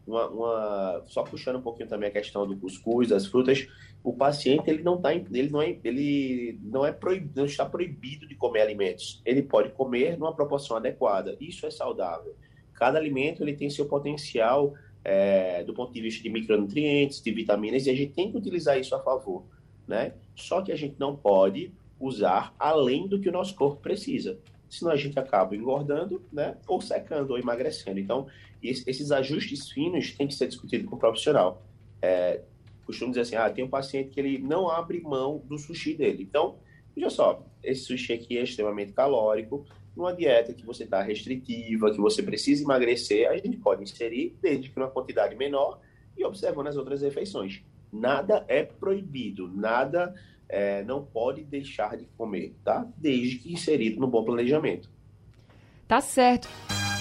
uma, 0.07 0.29
uma, 0.29 1.05
só 1.07 1.23
puxando 1.23 1.57
um 1.57 1.63
pouquinho 1.63 1.89
também 1.89 2.09
a 2.09 2.13
questão 2.13 2.47
do 2.47 2.57
cuscuz, 2.57 3.09
das 3.09 3.27
frutas, 3.27 3.67
o 4.03 4.13
paciente 4.13 4.69
ele 4.69 4.83
não 4.83 5.01
tá, 5.01 5.15
ele 5.15 5.51
não 5.51 5.61
é, 5.61 5.79
ele 5.85 6.59
não 6.63 6.87
é 6.87 6.93
proibido, 6.93 7.33
não 7.37 7.45
está 7.45 7.67
proibido 7.67 8.27
de 8.27 8.35
comer 8.35 8.63
alimentos. 8.63 9.21
Ele 9.25 9.43
pode 9.43 9.71
comer 9.71 10.19
numa 10.19 10.35
proporção 10.35 10.77
adequada. 10.77 11.37
Isso 11.41 11.67
é 11.67 11.71
saudável. 11.71 12.35
Cada 12.75 12.99
alimento 12.99 13.43
ele 13.43 13.55
tem 13.55 13.69
seu 13.69 13.87
potencial 13.87 14.75
é, 15.05 15.63
do 15.65 15.75
ponto 15.75 15.93
de 15.93 16.01
vista 16.01 16.23
de 16.23 16.31
micronutrientes, 16.31 17.23
de 17.23 17.31
vitaminas 17.31 17.87
e 17.87 17.91
a 17.91 17.95
gente 17.95 18.13
tem 18.13 18.31
que 18.31 18.37
utilizar 18.37 18.79
isso 18.79 18.95
a 18.95 19.01
favor, 19.01 19.45
né? 19.87 20.15
Só 20.35 20.63
que 20.63 20.73
a 20.73 20.77
gente 20.77 20.97
não 20.99 21.17
pode 21.17 21.73
usar 21.99 22.55
além 22.59 23.07
do 23.07 23.21
que 23.21 23.29
o 23.29 23.33
nosso 23.33 23.55
corpo 23.55 23.81
precisa. 23.81 24.39
Senão 24.71 24.93
a 24.93 24.97
gente 24.97 25.19
acaba 25.19 25.55
engordando, 25.57 26.23
né? 26.33 26.57
Ou 26.67 26.81
secando 26.81 27.33
ou 27.33 27.39
emagrecendo. 27.39 27.99
Então, 27.99 28.29
esses 28.63 29.11
ajustes 29.11 29.69
finos 29.69 30.13
têm 30.13 30.29
que 30.29 30.35
ser 30.35 30.47
discutidos 30.47 30.89
com 30.89 30.97
o 30.97 30.99
profissional. 30.99 31.63
É, 32.01 32.41
costumo 32.91 33.11
dizer 33.11 33.23
assim, 33.23 33.37
ah, 33.37 33.49
tem 33.49 33.65
um 33.65 33.69
paciente 33.69 34.11
que 34.11 34.21
ele 34.21 34.39
não 34.39 34.69
abre 34.69 35.01
mão 35.01 35.43
do 35.47 35.59
sushi 35.59 35.95
dele. 35.95 36.23
Então, 36.23 36.59
veja 36.95 37.11
só, 37.11 37.47
esse 37.63 37.83
sushi 37.83 38.13
aqui 38.13 38.37
é 38.39 38.43
extremamente 38.43 38.93
calórico, 38.93 39.67
numa 39.97 40.13
dieta 40.13 40.53
que 40.53 40.65
você 40.65 40.85
está 40.85 41.03
restritiva, 41.03 41.91
que 41.91 41.99
você 41.99 42.23
precisa 42.23 42.63
emagrecer, 42.63 43.29
a 43.29 43.37
gente 43.37 43.57
pode 43.57 43.83
inserir, 43.83 44.37
desde 44.41 44.71
que 44.71 44.79
numa 44.79 44.91
quantidade 44.91 45.35
menor, 45.37 45.81
e 46.17 46.25
observando 46.25 46.69
as 46.69 46.77
outras 46.77 47.03
refeições. 47.03 47.63
Nada 47.93 48.45
é 48.49 48.63
proibido, 48.63 49.49
nada 49.49 50.15
é, 50.51 50.83
não 50.85 51.05
pode 51.05 51.45
deixar 51.45 51.97
de 51.97 52.07
comer, 52.17 52.55
tá? 52.65 52.87
Desde 52.97 53.37
que 53.37 53.53
inserido 53.53 54.01
no 54.01 54.07
bom 54.07 54.25
planejamento. 54.25 54.91
Tá 55.87 56.01
certo. 56.01 56.49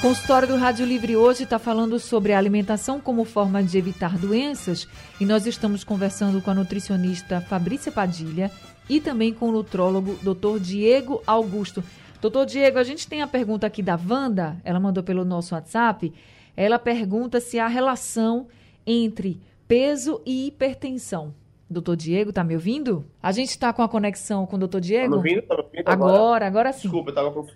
Consultório 0.02 0.48
do 0.48 0.56
Rádio 0.56 0.86
Livre 0.86 1.18
hoje 1.18 1.44
está 1.44 1.60
falando 1.60 2.00
sobre 2.00 2.32
a 2.32 2.38
alimentação 2.38 3.02
como 3.02 3.26
forma 3.26 3.62
de 3.62 3.78
evitar 3.78 4.18
doenças 4.18 4.88
e 5.20 5.26
nós 5.26 5.46
estamos 5.46 5.84
conversando 5.84 6.42
com 6.42 6.50
a 6.50 6.56
nutricionista 6.56 7.42
Fabrícia 7.42 7.92
Padilha 7.92 8.50
e 8.90 9.02
também 9.02 9.34
com 9.34 9.50
o 9.50 9.52
nutrólogo 9.52 10.18
Dr. 10.24 10.60
Diego 10.60 11.22
Augusto. 11.28 11.84
Doutor 12.22 12.46
Diego, 12.46 12.80
a 12.80 12.84
gente 12.84 13.08
tem 13.08 13.22
a 13.22 13.28
pergunta 13.28 13.68
aqui 13.68 13.84
da 13.84 14.00
Wanda, 14.10 14.58
ela 14.64 14.80
mandou 14.80 15.04
pelo 15.04 15.26
nosso 15.26 15.54
WhatsApp. 15.54 16.14
Ela 16.56 16.80
pergunta 16.80 17.40
se 17.40 17.60
há 17.60 17.68
relação 17.68 18.48
entre 18.86 19.40
peso 19.68 20.22
e 20.26 20.48
hipertensão. 20.48 21.34
Doutor 21.70 21.96
Diego, 21.96 22.34
tá 22.34 22.44
me 22.44 22.56
ouvindo? 22.56 23.06
A 23.22 23.32
gente 23.32 23.50
está 23.50 23.72
com 23.72 23.84
a 23.84 23.90
conexão 23.90 24.46
com 24.48 24.56
o 24.56 24.60
doutor 24.60 24.82
Diego? 24.82 25.16
Tá 25.16 25.22
me 25.22 25.30
ouvindo? 25.30 25.48
Tá 25.48 25.56
me 25.56 25.62
ouvindo 25.62 25.88
agora, 25.88 26.18
agora, 26.18 26.48
agora 26.48 26.74
sim. 26.74 26.84
Desculpa, 26.84 27.10
eu 27.10 27.12
estava 27.12 27.32
com, 27.32 27.48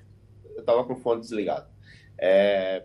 eu 0.55 0.63
tava 0.63 0.83
com 0.83 0.93
o 0.93 0.95
fone 0.97 1.21
desligado. 1.21 1.67
É, 2.17 2.83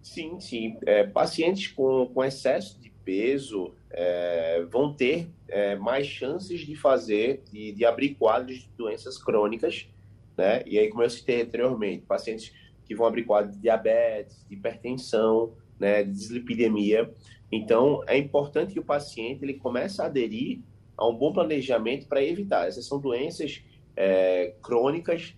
sim, 0.00 0.38
sim. 0.38 0.78
É, 0.86 1.04
pacientes 1.04 1.66
com, 1.68 2.06
com 2.14 2.24
excesso 2.24 2.80
de 2.80 2.90
peso 3.04 3.74
é, 3.90 4.64
vão 4.70 4.94
ter 4.94 5.28
é, 5.48 5.74
mais 5.74 6.06
chances 6.06 6.60
de 6.60 6.76
fazer, 6.76 7.42
de, 7.50 7.72
de 7.72 7.84
abrir 7.84 8.14
quadros 8.14 8.60
de 8.60 8.70
doenças 8.76 9.18
crônicas, 9.18 9.88
né? 10.36 10.62
E 10.64 10.78
aí, 10.78 10.88
como 10.88 11.02
eu 11.02 11.10
citei 11.10 11.42
anteriormente, 11.42 12.04
pacientes 12.06 12.52
que 12.84 12.94
vão 12.94 13.06
abrir 13.06 13.24
quadros 13.24 13.54
de 13.54 13.62
diabetes, 13.62 14.44
de 14.48 14.54
hipertensão, 14.54 15.54
né, 15.82 16.04
de 16.04 16.12
dislipidemia. 16.12 17.12
Então, 17.50 18.02
é 18.06 18.16
importante 18.16 18.72
que 18.72 18.78
o 18.78 18.84
paciente 18.84 19.44
ele 19.44 19.54
comece 19.54 20.00
a 20.00 20.04
aderir 20.06 20.60
a 20.96 21.08
um 21.08 21.14
bom 21.14 21.32
planejamento 21.32 22.06
para 22.06 22.22
evitar. 22.22 22.68
Essas 22.68 22.86
são 22.86 23.00
doenças 23.00 23.64
é, 23.96 24.54
crônicas 24.62 25.34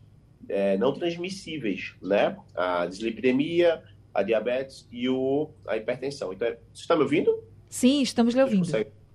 é, 0.46 0.76
não 0.76 0.92
transmissíveis, 0.92 1.94
né? 2.02 2.36
A 2.54 2.84
dislipidemia, 2.84 3.82
a 4.12 4.22
diabetes 4.22 4.86
e 4.92 5.08
o, 5.08 5.50
a 5.66 5.78
hipertensão. 5.78 6.30
Então, 6.30 6.46
é, 6.46 6.58
você 6.72 6.82
está 6.82 6.94
me 6.94 7.02
ouvindo? 7.02 7.42
Sim, 7.70 8.02
estamos 8.02 8.34
lhe 8.34 8.42
ouvindo. 8.42 8.68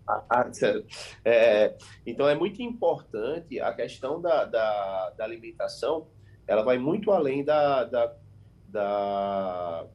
Ah, 0.08 0.24
ah 0.28 0.52
é, 1.24 1.78
então, 2.08 2.28
é 2.28 2.34
muito 2.34 2.60
importante 2.64 3.60
a 3.60 3.72
questão 3.72 4.20
da, 4.20 4.46
da, 4.46 5.12
da, 5.12 5.24
alimentação, 5.24 6.08
ela 6.48 6.64
vai 6.64 6.80
muito 6.80 7.12
além 7.12 7.46
da, 7.46 7.84
da, 7.84 8.16
da, 8.68 9.86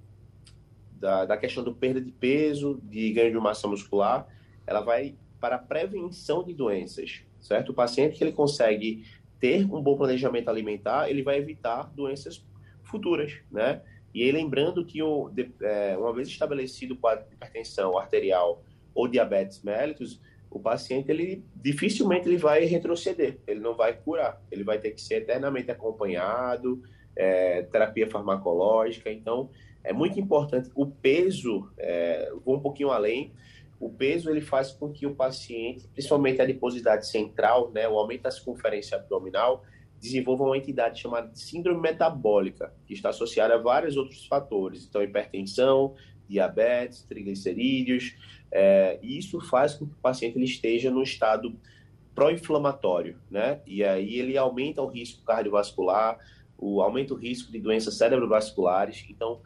da, 1.05 1.27
da 1.27 1.37
questão 1.37 1.62
do 1.62 1.75
perda 1.75 2.01
de 2.01 2.11
peso, 2.11 2.81
de 2.83 3.12
ganho 3.12 3.31
de 3.31 3.38
massa 3.38 3.69
muscular, 3.69 4.27
ela 4.67 4.81
vai 4.81 5.14
para 5.38 5.57
a 5.57 5.59
prevenção 5.59 6.43
de 6.43 6.55
doenças, 6.55 7.21
certo? 7.38 7.73
O 7.73 7.75
paciente 7.75 8.17
que 8.17 8.25
ele 8.25 8.33
consegue 8.33 9.05
ter 9.38 9.67
um 9.67 9.83
bom 9.83 9.99
planejamento 9.99 10.49
alimentar, 10.49 11.11
ele 11.11 11.23
vai 11.23 11.37
evitar 11.37 11.93
doenças 11.95 12.43
futuras, 12.83 13.35
né? 13.51 13.83
E 14.14 14.23
aí, 14.23 14.33
lembrando 14.33 14.83
que 14.83 15.03
o, 15.03 15.29
de, 15.29 15.53
é, 15.61 15.95
uma 15.99 16.14
vez 16.14 16.27
estabelecido 16.29 16.95
o 16.95 16.97
quadro 16.97 17.29
de 17.29 17.35
hipertensão 17.35 17.99
arterial 17.99 18.64
ou 18.95 19.07
diabetes 19.07 19.62
mellitus, 19.62 20.19
o 20.51 20.59
paciente 20.59 21.11
ele 21.11 21.45
dificilmente 21.55 22.27
ele 22.27 22.38
vai 22.38 22.64
retroceder, 22.64 23.38
ele 23.47 23.61
não 23.61 23.75
vai 23.75 23.93
curar, 23.93 24.40
ele 24.51 24.64
vai 24.64 24.79
ter 24.79 24.93
que 24.93 25.03
ser 25.03 25.17
eternamente 25.17 25.71
acompanhado, 25.71 26.83
é, 27.14 27.62
terapia 27.64 28.09
farmacológica. 28.09 29.12
Então, 29.12 29.51
é 29.85 29.92
muito 29.92 30.18
importante. 30.18 30.70
O 30.75 30.87
peso, 30.87 31.70
é, 31.79 32.33
vou 32.44 32.57
um 32.57 32.61
pouquinho 32.61 32.90
além. 32.90 33.33
O 33.79 33.90
peso 33.90 34.31
ele 34.31 34.40
faz 34.40 34.73
com 34.73 34.90
que 34.90 35.07
o 35.07 35.14
paciente, 35.14 35.87
principalmente 35.88 36.40
a 36.40 36.44
adiposidade 36.44 37.07
central, 37.07 37.70
né, 37.70 37.87
o 37.87 37.99
aumento 37.99 38.23
da 38.23 38.31
circunferência 38.31 38.97
abdominal, 38.97 39.62
desenvolva 40.01 40.44
uma 40.44 40.57
entidade 40.57 41.01
chamada 41.01 41.31
síndrome 41.35 41.81
metabólica, 41.81 42.73
que 42.87 42.94
está 42.94 43.11
associada 43.11 43.55
a 43.55 43.59
vários 43.59 43.97
outros 43.97 44.27
fatores. 44.27 44.87
Então, 44.87 45.03
hipertensão, 45.03 45.94
diabetes, 46.29 47.03
triglicerídeos, 47.05 48.14
é, 48.51 48.99
e 49.03 49.18
isso 49.18 49.40
faz 49.40 49.75
com 49.75 49.87
que 49.87 49.92
o 49.92 50.03
paciente 50.03 50.37
ele 50.37 50.44
esteja 50.44 50.90
no 50.90 51.03
estado 51.03 51.55
pró-inflamatório, 52.14 53.18
né? 53.31 53.61
E 53.66 53.83
aí 53.83 54.18
ele 54.18 54.38
aumenta 54.38 54.81
o 54.81 54.87
risco 54.87 55.25
cardiovascular, 55.25 56.18
o 56.57 56.81
aumenta 56.81 57.12
o 57.12 57.16
risco 57.16 57.51
de 57.51 57.59
doenças 57.59 57.99
cerebrovasculares. 57.99 59.05
Então, 59.11 59.40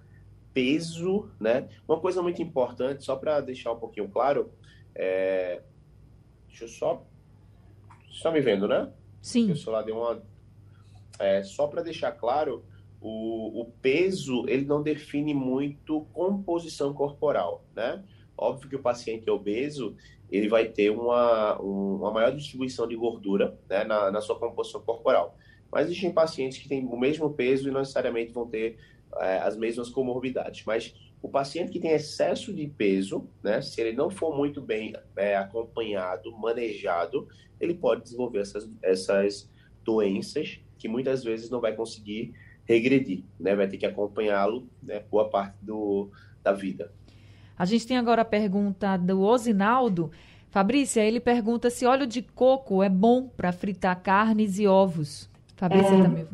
peso, 0.59 1.31
né? 1.39 1.69
Uma 1.87 2.01
coisa 2.01 2.21
muito 2.21 2.43
importante, 2.43 3.05
só 3.05 3.15
para 3.15 3.41
deixar 3.41 3.73
um 3.73 3.79
pouquinho 3.79 4.09
claro, 4.09 4.51
é... 4.93 5.63
deixa 6.49 6.65
eu 6.65 6.69
só, 6.69 7.07
está 8.11 8.33
me 8.33 8.41
vendo, 8.41 8.67
né? 8.67 8.93
Sim. 9.23 9.53
O 9.53 9.57
celular 9.57 9.83
deu 9.83 9.97
uma, 9.97 10.21
é, 11.21 11.45
só 11.45 11.69
para 11.69 11.81
deixar 11.81 12.11
claro, 12.11 12.65
o, 13.01 13.61
o 13.61 13.67
peso 13.81 14.45
ele 14.49 14.65
não 14.65 14.83
define 14.83 15.33
muito 15.33 16.01
composição 16.13 16.93
corporal, 16.93 17.65
né? 17.73 18.03
Óbvio 18.37 18.69
que 18.69 18.77
o 18.77 18.83
paciente 18.83 19.31
obeso 19.31 19.95
ele 20.29 20.49
vai 20.49 20.67
ter 20.67 20.91
uma, 20.91 21.57
uma 21.61 22.11
maior 22.11 22.35
distribuição 22.35 22.89
de 22.89 22.97
gordura 22.97 23.57
né, 23.69 23.85
na, 23.85 24.11
na 24.11 24.21
sua 24.21 24.37
composição 24.37 24.81
corporal. 24.81 25.37
Mas 25.71 25.87
existem 25.87 26.13
pacientes 26.13 26.59
que 26.59 26.69
têm 26.69 26.85
o 26.85 26.99
mesmo 26.99 27.31
peso 27.31 27.69
e 27.69 27.71
não 27.71 27.81
necessariamente 27.81 28.33
vão 28.33 28.47
ter 28.49 28.79
é, 29.17 29.39
as 29.39 29.57
mesmas 29.57 29.89
comorbidades. 29.89 30.65
Mas 30.65 30.95
o 31.21 31.29
paciente 31.29 31.73
que 31.73 31.81
tem 31.81 31.93
excesso 31.93 32.53
de 32.53 32.67
peso, 32.67 33.29
né, 33.43 33.61
se 33.61 33.81
ele 33.81 33.97
não 33.97 34.11
for 34.11 34.37
muito 34.37 34.61
bem 34.61 34.95
é, 35.17 35.37
acompanhado, 35.37 36.31
manejado, 36.37 37.27
ele 37.61 37.75
pode 37.75 38.03
desenvolver 38.03 38.41
essas, 38.41 38.69
essas 38.83 39.51
doenças 39.85 40.61
que 40.79 40.89
muitas 40.89 41.25
vezes 41.25 41.51
não 41.51 41.61
vai 41.61 41.75
conseguir 41.75 42.35
regredir, 42.65 43.25
né? 43.41 43.57
Vai 43.57 43.67
ter 43.67 43.79
que 43.79 43.87
acompanhá-lo, 43.87 44.69
né, 44.83 45.03
boa 45.11 45.29
parte 45.29 45.57
do, 45.63 46.11
da 46.43 46.53
vida. 46.53 46.93
A 47.59 47.65
gente 47.65 47.87
tem 47.87 47.97
agora 47.97 48.23
a 48.23 48.27
pergunta 48.27 48.97
do 48.97 49.23
Osinaldo. 49.23 50.13
Fabrícia, 50.51 51.01
ele 51.01 51.19
pergunta 51.19 51.71
se 51.71 51.85
óleo 51.85 52.07
de 52.07 52.23
coco 52.23 52.83
é 52.83 52.89
bom 52.89 53.27
para 53.27 53.51
fritar 53.53 54.01
carnes 54.01 54.59
e 54.59 54.67
ovos. 54.67 55.29
Fabrícia 55.57 55.95
é, 55.95 56.03
também. 56.03 56.27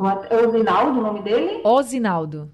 Osinaldo 0.46 0.98
o 0.98 1.02
nome 1.02 1.22
dele? 1.22 1.62
Osinaldo. 1.64 2.50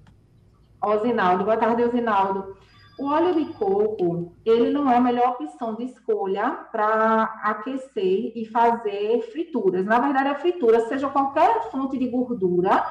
Osinaldo, 0.83 1.43
boa 1.43 1.57
tarde, 1.57 1.83
Osinaldo. 1.83 2.57
O 2.97 3.05
óleo 3.05 3.35
de 3.35 3.53
coco, 3.53 4.33
ele 4.43 4.71
não 4.71 4.91
é 4.91 4.97
a 4.97 5.01
melhor 5.01 5.37
opção 5.39 5.75
de 5.75 5.83
escolha 5.83 6.49
para 6.71 7.23
aquecer 7.43 8.31
e 8.35 8.47
fazer 8.51 9.21
frituras. 9.31 9.85
Na 9.85 9.99
verdade, 9.99 10.29
a 10.29 10.39
fritura, 10.39 10.87
seja 10.87 11.07
qualquer 11.07 11.69
fonte 11.69 11.99
de 11.99 12.07
gordura, 12.07 12.83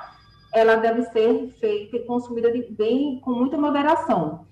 ela 0.54 0.76
deve 0.76 1.02
ser 1.06 1.48
feita 1.58 1.96
e 1.96 2.06
consumida 2.06 2.52
de 2.52 2.62
bem, 2.72 3.20
com 3.20 3.32
muita 3.32 3.58
moderação. 3.58 4.46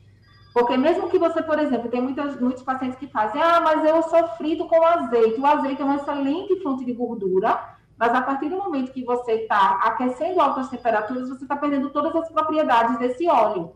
Porque 0.52 0.76
mesmo 0.76 1.08
que 1.08 1.18
você, 1.18 1.40
por 1.40 1.60
exemplo, 1.60 1.88
tem 1.88 2.00
muitas, 2.00 2.40
muitos 2.40 2.64
pacientes 2.64 2.98
que 2.98 3.06
fazem, 3.06 3.40
ah, 3.40 3.60
mas 3.60 3.84
eu 3.84 4.02
sou 4.02 4.26
frito 4.36 4.66
com 4.66 4.84
azeite. 4.84 5.40
O 5.40 5.46
azeite 5.46 5.80
é 5.80 5.84
uma 5.84 5.96
excelente 5.96 6.60
fonte 6.60 6.84
de 6.84 6.92
gordura, 6.92 7.77
mas 7.98 8.14
a 8.14 8.22
partir 8.22 8.48
do 8.48 8.56
momento 8.56 8.92
que 8.92 9.04
você 9.04 9.32
está 9.32 9.80
aquecendo 9.82 10.40
altas 10.40 10.68
temperaturas, 10.68 11.28
você 11.28 11.42
está 11.42 11.56
perdendo 11.56 11.90
todas 11.90 12.14
as 12.14 12.30
propriedades 12.30 12.98
desse 12.98 13.28
óleo. 13.28 13.72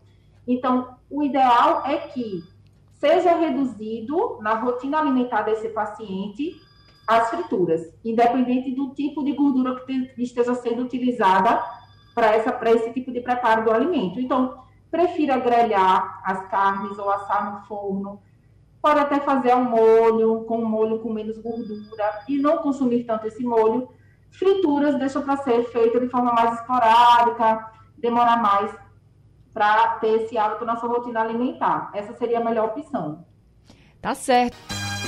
Então, 0.47 0.97
o 1.11 1.23
ideal 1.23 1.83
é 1.85 1.97
que 1.97 2.43
seja 2.93 3.35
reduzido 3.35 4.39
na 4.41 4.55
rotina 4.55 5.01
alimentar 5.01 5.43
desse 5.43 5.69
paciente 5.71 6.61
as 7.07 7.31
frituras, 7.31 7.93
independente 8.05 8.71
do 8.73 8.95
tipo 8.95 9.25
de 9.25 9.33
gordura 9.33 9.85
que 9.85 10.15
esteja 10.19 10.55
sendo 10.55 10.83
utilizada 10.83 11.61
para 12.15 12.71
esse 12.71 12.93
tipo 12.93 13.11
de 13.11 13.21
preparo 13.21 13.65
do 13.65 13.73
alimento. 13.73 14.21
Então, 14.21 14.63
prefira 14.89 15.39
grelhar 15.39 16.23
as 16.25 16.49
carnes 16.49 16.97
ou 16.99 17.11
assar 17.11 17.55
no 17.55 17.67
forno. 17.67 18.21
Pode 18.81 19.01
até 19.01 19.19
fazer 19.21 19.55
um 19.55 19.65
molho, 19.65 20.45
com 20.45 20.59
um 20.59 20.65
molho 20.65 21.01
com 21.01 21.13
menos 21.13 21.39
gordura 21.39 22.25
e 22.29 22.39
não 22.39 22.59
consumir 22.59 23.05
tanto 23.05 23.27
esse 23.27 23.43
molho. 23.43 23.89
Frituras 24.33 24.99
deixa 24.99 25.21
para 25.21 25.37
ser 25.39 25.65
feita 25.71 26.01
de 26.01 26.09
forma 26.09 26.33
mais 26.33 26.59
esporádica, 26.59 27.71
demora 27.99 28.37
mais 28.37 28.75
para 29.53 29.89
ter 29.99 30.23
esse 30.23 30.37
hábito 30.37 30.65
na 30.65 30.77
sua 30.77 30.89
rotina 30.89 31.21
alimentar. 31.21 31.91
Essa 31.95 32.15
seria 32.15 32.39
a 32.39 32.45
melhor 32.45 32.69
opção. 32.69 33.25
Tá 34.01 34.15
certo. 34.15 34.57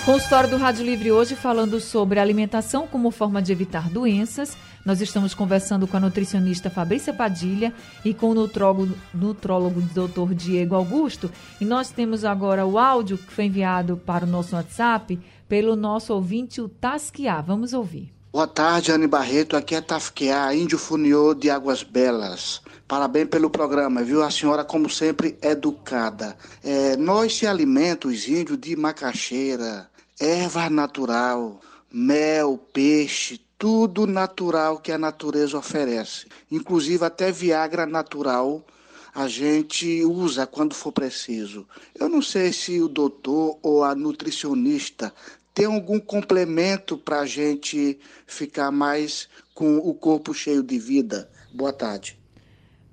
Consultório 0.04 0.50
do 0.50 0.58
Rádio 0.58 0.84
Livre 0.84 1.10
hoje 1.10 1.34
falando 1.34 1.80
sobre 1.80 2.20
alimentação 2.20 2.87
como 2.87 3.10
forma 3.10 3.40
de 3.40 3.52
evitar 3.52 3.88
doenças. 3.88 4.54
Nós 4.84 5.00
estamos 5.00 5.32
conversando 5.32 5.87
com 5.88 5.96
a 5.96 6.00
nutricionista 6.00 6.68
Fabrícia 6.68 7.14
Padilha 7.14 7.72
e 8.04 8.12
com 8.12 8.28
o 8.28 8.34
nutrólogo, 8.34 8.94
nutrólogo 9.14 9.80
Dr. 9.80 10.34
Diego 10.34 10.74
Augusto. 10.74 11.32
E 11.58 11.64
nós 11.64 11.90
temos 11.90 12.22
agora 12.22 12.66
o 12.66 12.78
áudio 12.78 13.16
que 13.16 13.32
foi 13.32 13.46
enviado 13.46 13.96
para 13.96 14.26
o 14.26 14.28
nosso 14.28 14.54
WhatsApp 14.54 15.18
pelo 15.48 15.74
nosso 15.74 16.12
ouvinte, 16.12 16.60
o 16.60 16.68
Tasquiá. 16.68 17.40
Vamos 17.40 17.72
ouvir. 17.72 18.13
Boa 18.35 18.49
tarde, 18.49 18.90
Anne 18.90 19.07
Barreto. 19.07 19.57
Aqui 19.57 19.77
é 19.77 19.81
Tafqueá, 19.81 20.53
Índio 20.53 20.77
Funiô 20.77 21.35
de 21.35 21.49
Águas 21.51 21.85
Belas. 21.85 22.61
Parabéns 22.88 23.29
pelo 23.29 23.49
programa, 23.49 24.03
viu? 24.03 24.25
A 24.25 24.31
senhora, 24.33 24.64
como 24.64 24.90
sempre, 24.90 25.38
educada. 25.40 26.37
É, 26.61 26.97
nós 26.97 27.37
se 27.37 27.47
alimentamos, 27.47 28.27
índios, 28.27 28.59
de 28.59 28.75
macaxeira, 28.75 29.88
erva 30.18 30.68
natural, 30.68 31.61
mel, 31.92 32.59
peixe, 32.73 33.40
tudo 33.57 34.05
natural 34.05 34.81
que 34.81 34.90
a 34.90 34.99
natureza 34.99 35.57
oferece. 35.57 36.27
Inclusive 36.51 37.05
até 37.05 37.31
Viagra 37.31 37.87
natural 37.87 38.66
a 39.14 39.29
gente 39.29 40.05
usa 40.05 40.44
quando 40.44 40.75
for 40.75 40.90
preciso. 40.90 41.68
Eu 41.94 42.09
não 42.09 42.20
sei 42.20 42.53
se 42.53 42.81
o 42.81 42.88
doutor 42.88 43.61
ou 43.62 43.85
a 43.85 43.94
nutricionista 43.94 45.14
tem 45.54 45.66
algum 45.66 46.00
complemento 46.00 46.98
para 46.98 47.20
a 47.20 47.26
gente 47.26 47.98
ficar 48.26 48.72
mais 48.72 49.28
com 49.54 49.78
o 49.78 49.94
corpo 49.94 50.34
cheio 50.34 50.64
de 50.64 50.78
vida? 50.78 51.30
Boa 51.54 51.72
tarde. 51.72 52.18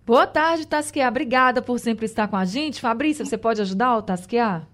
Boa 0.06 0.28
tarde, 0.28 0.68
Tasquear. 0.68 1.10
Obrigada 1.10 1.62
por 1.62 1.80
sempre 1.80 2.06
estar 2.06 2.28
com 2.28 2.38
a 2.38 2.46
gente. 2.46 2.80
Fabrícia, 2.80 3.26
você 3.26 3.38
pode 3.38 3.62
ajudar 3.62 3.98
o 3.98 4.02
Tasquear? 4.04 4.68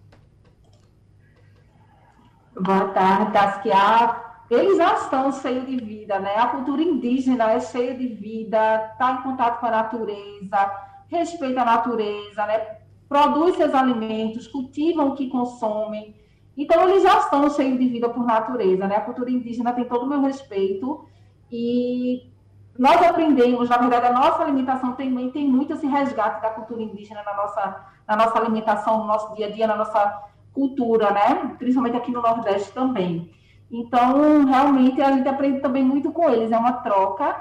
Boa 2.60 2.90
tarde, 2.90 3.32
Tasquear. 3.32 4.46
Eles 4.50 4.78
já 4.78 4.96
estão 4.96 5.32
cheios 5.32 5.66
de 5.66 5.78
vida, 5.78 6.20
né? 6.20 6.36
A 6.36 6.48
cultura 6.48 6.82
indígena 6.82 7.52
é 7.52 7.60
cheia 7.60 7.94
de 7.94 8.08
vida, 8.08 8.90
está 8.92 9.14
em 9.14 9.24
contato 9.24 9.60
com 9.60 9.66
a 9.66 9.72
natureza, 9.72 10.72
respeita 11.08 11.62
a 11.62 11.66
natureza, 11.66 12.46
né? 12.46 12.78
Produz 13.08 13.56
seus 13.56 13.74
alimentos, 13.74 14.48
cultivam 14.48 15.10
o 15.10 15.16
que 15.16 15.30
consomem. 15.30 16.16
Então, 16.58 16.90
eles 16.90 17.04
já 17.04 17.20
estão 17.20 17.50
cheios 17.52 17.78
de 17.78 17.88
vida 17.88 18.10
por 18.10 18.26
natureza, 18.26 18.88
né? 18.88 18.96
A 18.96 19.02
cultura 19.02 19.30
indígena 19.30 19.74
tem 19.74 19.86
todo 19.86 20.04
o 20.04 20.08
meu 20.08 20.22
respeito 20.22 21.06
e 21.52 22.32
nós 22.78 23.02
aprendemos, 23.02 23.70
na 23.70 23.78
verdade, 23.78 24.08
a 24.08 24.14
nossa 24.14 24.44
alimentação 24.44 24.94
também 24.94 25.32
tem 25.32 25.48
muito 25.48 25.74
esse 25.74 25.86
resgate 25.86 26.42
da 26.42 26.50
cultura 26.50 26.82
indígena 26.82 27.24
na 27.24 27.36
nossa, 27.36 27.86
na 28.08 28.16
nossa 28.16 28.40
alimentação, 28.40 29.00
no 29.00 29.06
nosso 29.06 29.36
dia 29.36 29.48
a 29.48 29.52
dia, 29.52 29.68
na 29.68 29.76
nossa 29.76 30.24
cultura, 30.54 31.12
né? 31.12 31.56
Principalmente 31.60 31.98
aqui 31.98 32.12
no 32.12 32.22
Nordeste 32.22 32.72
também. 32.72 33.32
Então, 33.70 34.46
realmente, 34.46 35.02
a 35.02 35.12
gente 35.12 35.28
aprende 35.28 35.60
também 35.60 35.84
muito 35.84 36.12
com 36.12 36.30
eles, 36.30 36.52
é 36.52 36.58
uma 36.58 36.74
troca. 36.74 37.36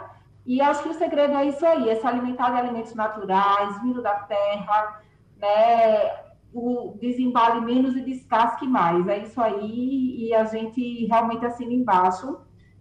E 0.45 0.61
acho 0.61 0.83
que 0.83 0.91
o 0.91 0.95
segredo 0.95 1.35
é 1.35 1.47
isso 1.47 1.65
aí, 1.67 1.89
é 1.89 1.97
se 1.97 2.07
alimentar 2.07 2.51
de 2.51 2.59
alimentos 2.59 2.95
naturais, 2.95 3.81
vindo 3.83 4.03
da 4.03 4.15
terra, 4.15 5.01
né? 5.39 6.26
O 6.53 6.97
desembale 7.01 7.61
menos 7.61 7.97
e 7.97 8.01
descasque 8.01 8.67
mais. 8.67 9.07
É 9.07 9.23
isso 9.23 9.41
aí, 9.41 10.27
e 10.27 10.35
a 10.35 10.45
gente 10.45 11.07
realmente 11.07 11.45
assina 11.45 11.73
embaixo, 11.73 12.39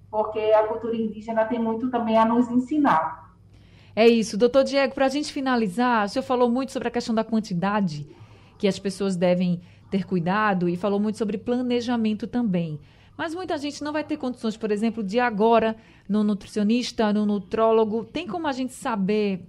porque 0.10 0.40
a 0.40 0.68
cultura 0.68 0.96
indígena 0.96 1.46
tem 1.46 1.60
muito 1.60 1.90
também 1.90 2.18
a 2.18 2.26
nos 2.26 2.50
ensinar. 2.50 3.36
É 3.96 4.08
isso. 4.08 4.38
Doutor 4.38 4.64
Diego, 4.64 4.94
para 4.94 5.06
a 5.06 5.10
gente 5.10 5.32
finalizar, 5.32 6.06
o 6.06 6.10
senhor 6.10 6.24
falou 6.24 6.50
muito 6.50 6.72
sobre 6.72 6.90
a 6.90 6.92
questão 6.92 7.16
da 7.16 7.24
quantidade 7.24 8.08
que 8.58 8.68
as 8.68 8.78
pessoas 8.78 9.16
devem 9.16 9.62
ter 9.90 10.06
cuidado 10.06 10.68
e 10.68 10.76
falou 10.76 11.00
muito 11.00 11.18
sobre 11.18 11.38
planejamento 11.38 12.28
também. 12.28 12.80
Mas 13.18 13.34
muita 13.34 13.58
gente 13.58 13.82
não 13.82 13.94
vai 13.94 14.04
ter 14.04 14.18
condições, 14.18 14.58
por 14.58 14.72
exemplo, 14.72 15.02
de 15.02 15.20
agora 15.20 15.78
no 16.08 16.24
nutricionista, 16.24 17.14
no 17.14 17.26
nutrólogo. 17.26 18.04
Tem 18.04 18.28
como 18.28 18.48
a 18.48 18.52
gente 18.52 18.74
saber 18.74 19.48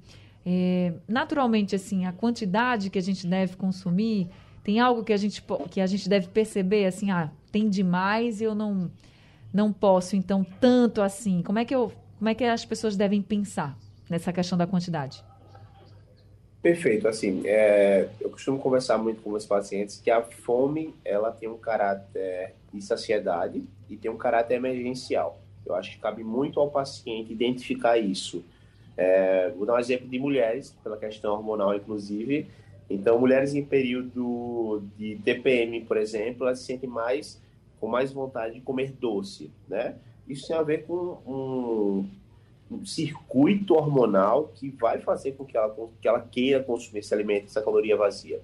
é, 0.49 0.93
naturalmente 1.09 1.75
assim 1.75 2.07
a 2.07 2.13
quantidade 2.13 2.89
que 2.89 2.99
a 2.99 3.03
gente 3.03 3.27
deve 3.27 3.57
consumir? 3.57 4.29
Tem 4.63 4.79
algo 4.79 5.03
que 5.03 5.13
a 5.13 5.17
gente 5.17 5.45
que 5.69 5.81
a 5.81 5.87
gente 5.87 6.09
deve 6.09 6.29
perceber 6.29 6.87
assim, 6.87 7.11
ah, 7.11 7.33
tem 7.51 7.69
demais 7.69 8.41
e 8.41 8.45
eu 8.45 8.55
não 8.55 8.89
não 9.53 9.73
posso 9.73 10.15
então 10.15 10.47
tanto 10.61 11.03
assim. 11.03 11.43
Como 11.43 11.59
é 11.59 11.65
que 11.65 11.75
eu 11.75 11.93
como 12.17 12.29
é 12.29 12.35
que 12.35 12.45
as 12.45 12.65
pessoas 12.65 12.97
devem 12.97 13.21
pensar 13.21 13.77
nessa 14.09 14.33
questão 14.33 14.57
da 14.57 14.69
quantidade? 14.69 15.23
Perfeito. 16.63 17.09
Assim, 17.09 17.43
é, 17.45 18.09
eu 18.21 18.31
costumo 18.31 18.59
conversar 18.59 18.99
muito 18.99 19.23
com 19.23 19.31
meus 19.31 19.47
pacientes 19.47 20.01
que 20.01 20.11
a 20.11 20.23
fome 20.23 20.95
ela 21.05 21.33
tem 21.33 21.49
um 21.49 21.59
caráter 21.59 22.55
de 22.73 22.83
saciedade 22.83 23.65
e 23.91 23.97
tem 23.97 24.11
um 24.11 24.17
caráter 24.17 24.55
emergencial. 24.55 25.41
Eu 25.65 25.75
acho 25.75 25.91
que 25.93 25.99
cabe 25.99 26.23
muito 26.23 26.61
ao 26.61 26.71
paciente 26.71 27.33
identificar 27.33 27.99
isso. 27.99 28.45
É, 28.97 29.51
vou 29.51 29.67
dar 29.67 29.75
um 29.75 29.79
exemplo 29.79 30.09
de 30.09 30.19
mulheres, 30.19 30.75
pela 30.83 30.97
questão 30.97 31.35
hormonal, 31.35 31.75
inclusive. 31.75 32.47
Então, 32.89 33.19
mulheres 33.19 33.55
em 33.55 33.65
período 33.65 34.83
de 34.97 35.17
TPM, 35.17 35.81
por 35.83 35.97
exemplo, 35.97 36.47
elas 36.47 36.61
se 36.61 36.67
sentem 36.67 36.89
mais 36.89 37.41
com 37.81 37.87
mais 37.87 38.13
vontade 38.13 38.55
de 38.55 38.61
comer 38.61 38.93
doce, 38.93 39.51
né? 39.69 39.97
Isso 40.27 40.49
tem 40.49 40.57
a 40.57 40.63
ver 40.63 40.87
com 40.87 41.19
um, 41.27 42.09
um 42.71 42.85
circuito 42.87 43.75
hormonal 43.75 44.51
que 44.55 44.71
vai 44.71 44.99
fazer 44.99 45.33
com 45.33 45.45
que 45.45 45.57
ela, 45.57 45.75
que 46.01 46.09
ela 46.09 46.21
queira 46.21 46.63
consumir 46.63 47.01
esse 47.01 47.13
alimento, 47.13 47.47
essa 47.47 47.63
caloria 47.63 47.97
vazia. 47.97 48.41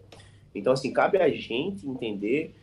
Então, 0.54 0.72
assim, 0.72 0.92
cabe 0.92 1.18
a 1.18 1.28
gente 1.28 1.88
entender 1.88 2.54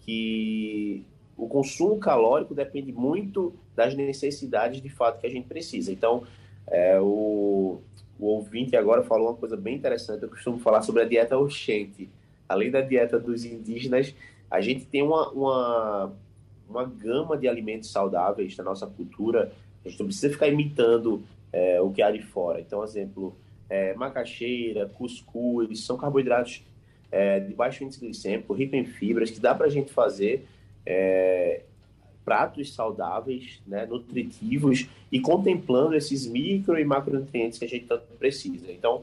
que 0.00 1.02
o 1.36 1.48
consumo 1.48 1.98
calórico 1.98 2.54
depende 2.54 2.92
muito 2.92 3.54
das 3.74 3.94
necessidades 3.94 4.82
de 4.82 4.88
fato 4.88 5.20
que 5.20 5.26
a 5.26 5.30
gente 5.30 5.46
precisa. 5.46 5.90
Então, 5.92 6.24
é, 6.70 7.00
o, 7.00 7.80
o 8.18 8.26
ouvinte 8.26 8.76
agora 8.76 9.02
falou 9.02 9.28
uma 9.28 9.36
coisa 9.36 9.56
bem 9.56 9.76
interessante. 9.76 10.22
Eu 10.22 10.28
costumo 10.28 10.58
falar 10.58 10.82
sobre 10.82 11.02
a 11.02 11.04
dieta 11.04 11.38
Oxente. 11.38 12.08
Além 12.48 12.70
da 12.70 12.80
dieta 12.80 13.18
dos 13.18 13.44
indígenas, 13.44 14.14
a 14.50 14.60
gente 14.60 14.86
tem 14.86 15.02
uma, 15.02 15.28
uma, 15.30 16.12
uma 16.68 16.84
gama 16.84 17.36
de 17.36 17.46
alimentos 17.46 17.90
saudáveis 17.90 18.56
na 18.56 18.64
nossa 18.64 18.86
cultura 18.86 19.52
a 19.84 19.88
gente 19.88 19.98
não 20.00 20.06
precisa 20.06 20.30
ficar 20.30 20.48
imitando 20.48 21.22
é, 21.52 21.80
o 21.80 21.90
que 21.90 22.02
há 22.02 22.10
de 22.10 22.22
fora. 22.22 22.60
Então, 22.60 22.82
exemplo, 22.84 23.36
é, 23.68 23.94
macaxeira, 23.94 24.86
cuscuz, 24.86 25.84
são 25.84 25.96
carboidratos 25.96 26.64
é, 27.10 27.40
de 27.40 27.54
baixo 27.54 27.84
índice 27.84 28.00
glicêmico, 28.00 28.52
rico 28.52 28.76
em 28.76 28.84
fibras, 28.84 29.30
que 29.30 29.40
dá 29.40 29.54
para 29.54 29.66
a 29.66 29.70
gente 29.70 29.92
fazer 29.92 30.46
é, 30.84 31.62
pratos 32.28 32.74
saudáveis, 32.74 33.58
né, 33.66 33.86
nutritivos 33.86 34.86
e 35.10 35.18
contemplando 35.18 35.94
esses 35.94 36.26
micro 36.26 36.78
e 36.78 36.84
macronutrientes 36.84 37.58
que 37.58 37.64
a 37.64 37.68
gente 37.68 37.86
tanto 37.86 38.04
precisa. 38.18 38.70
Então, 38.70 39.02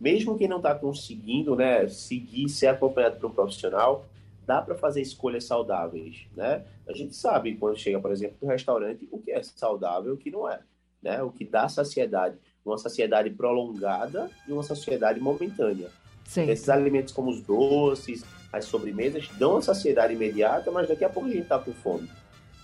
mesmo 0.00 0.36
quem 0.36 0.48
não 0.48 0.56
está 0.56 0.74
conseguindo 0.74 1.54
né, 1.54 1.86
seguir, 1.86 2.48
ser 2.48 2.66
acompanhado 2.66 3.20
por 3.20 3.30
um 3.30 3.32
profissional, 3.32 4.04
dá 4.44 4.60
para 4.60 4.74
fazer 4.74 5.00
escolhas 5.00 5.44
saudáveis, 5.44 6.26
né? 6.36 6.64
A 6.88 6.92
gente 6.92 7.14
sabe 7.14 7.54
quando 7.54 7.78
chega, 7.78 8.00
por 8.00 8.10
exemplo, 8.10 8.36
no 8.42 8.48
restaurante, 8.48 9.06
o 9.12 9.18
que 9.18 9.30
é 9.30 9.40
saudável 9.44 10.10
e 10.10 10.14
o 10.14 10.16
que 10.16 10.30
não 10.30 10.50
é, 10.50 10.58
né? 11.00 11.22
O 11.22 11.30
que 11.30 11.44
dá 11.44 11.68
saciedade, 11.68 12.36
uma 12.64 12.78
saciedade 12.78 13.30
prolongada 13.30 14.28
e 14.48 14.52
uma 14.52 14.64
saciedade 14.64 15.20
momentânea. 15.20 15.88
Sim. 16.24 16.50
Esses 16.50 16.68
alimentos 16.68 17.12
como 17.12 17.30
os 17.30 17.40
doces, 17.40 18.24
as 18.52 18.64
sobremesas, 18.64 19.28
dão 19.38 19.56
a 19.56 19.62
saciedade 19.62 20.14
imediata, 20.14 20.70
mas 20.72 20.88
daqui 20.88 21.04
a 21.04 21.08
pouco 21.08 21.28
a 21.28 21.32
gente 21.32 21.42
está 21.42 21.58
com 21.58 21.72
fome. 21.72 22.08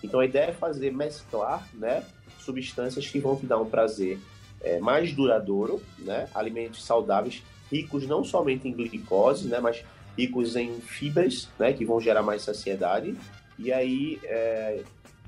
Então 0.03 0.19
a 0.19 0.25
ideia 0.25 0.49
é 0.49 0.53
fazer 0.53 0.91
mesclar, 0.91 1.67
né, 1.73 2.03
substâncias 2.39 3.07
que 3.07 3.19
vão 3.19 3.35
te 3.35 3.45
dar 3.45 3.59
um 3.59 3.69
prazer 3.69 4.19
é, 4.61 4.79
mais 4.79 5.13
duradouro, 5.13 5.81
né? 5.99 6.27
Alimentos 6.33 6.83
saudáveis, 6.83 7.43
ricos 7.71 8.07
não 8.07 8.23
somente 8.23 8.67
em 8.67 8.73
glicose, 8.73 9.47
né, 9.47 9.59
mas 9.59 9.83
ricos 10.17 10.55
em 10.55 10.79
fibras, 10.79 11.49
né, 11.57 11.73
que 11.73 11.85
vão 11.85 11.99
gerar 11.99 12.21
mais 12.21 12.43
saciedade, 12.43 13.15
e 13.57 13.71
aí 13.71 14.19
é, 14.23 14.83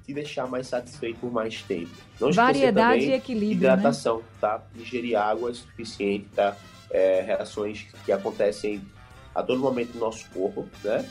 te 0.05 0.13
deixar 0.13 0.47
mais 0.47 0.67
satisfeito 0.67 1.19
por 1.19 1.31
mais 1.31 1.61
tempo. 1.63 1.89
Não 2.19 2.31
Variedade 2.31 3.05
e 3.05 3.13
equilíbrio, 3.13 3.67
né? 3.67 3.73
Hidratação, 3.73 4.17
né? 4.17 4.23
tá? 4.39 4.63
Ingerir 4.75 5.17
água 5.17 5.53
suficiente, 5.53 6.27
tá? 6.35 6.55
É, 6.91 7.21
reações 7.21 7.87
que 8.05 8.11
acontecem 8.11 8.81
a 9.33 9.41
todo 9.41 9.59
momento 9.59 9.93
no 9.95 10.01
nosso 10.01 10.29
corpo, 10.29 10.67
né? 10.83 11.09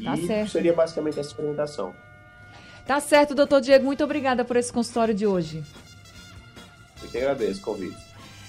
E 0.00 0.04
tá 0.04 0.46
seria 0.46 0.72
basicamente 0.72 1.18
essa 1.18 1.40
orientação. 1.40 1.94
Tá 2.86 3.00
certo, 3.00 3.34
doutor 3.34 3.60
Diego. 3.60 3.84
Muito 3.84 4.04
obrigada 4.04 4.44
por 4.44 4.56
esse 4.56 4.72
consultório 4.72 5.12
de 5.12 5.26
hoje. 5.26 5.62
Eu 7.02 7.08
que 7.08 7.18
agradeço 7.18 7.60
o 7.60 7.64
convite. 7.64 7.96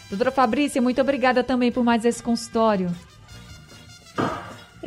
Doutora 0.10 0.32
Fabrícia, 0.32 0.82
muito 0.82 1.02
obrigada 1.02 1.44
também 1.44 1.72
por 1.72 1.84
mais 1.84 2.06
esse 2.06 2.22
consultório. 2.22 2.90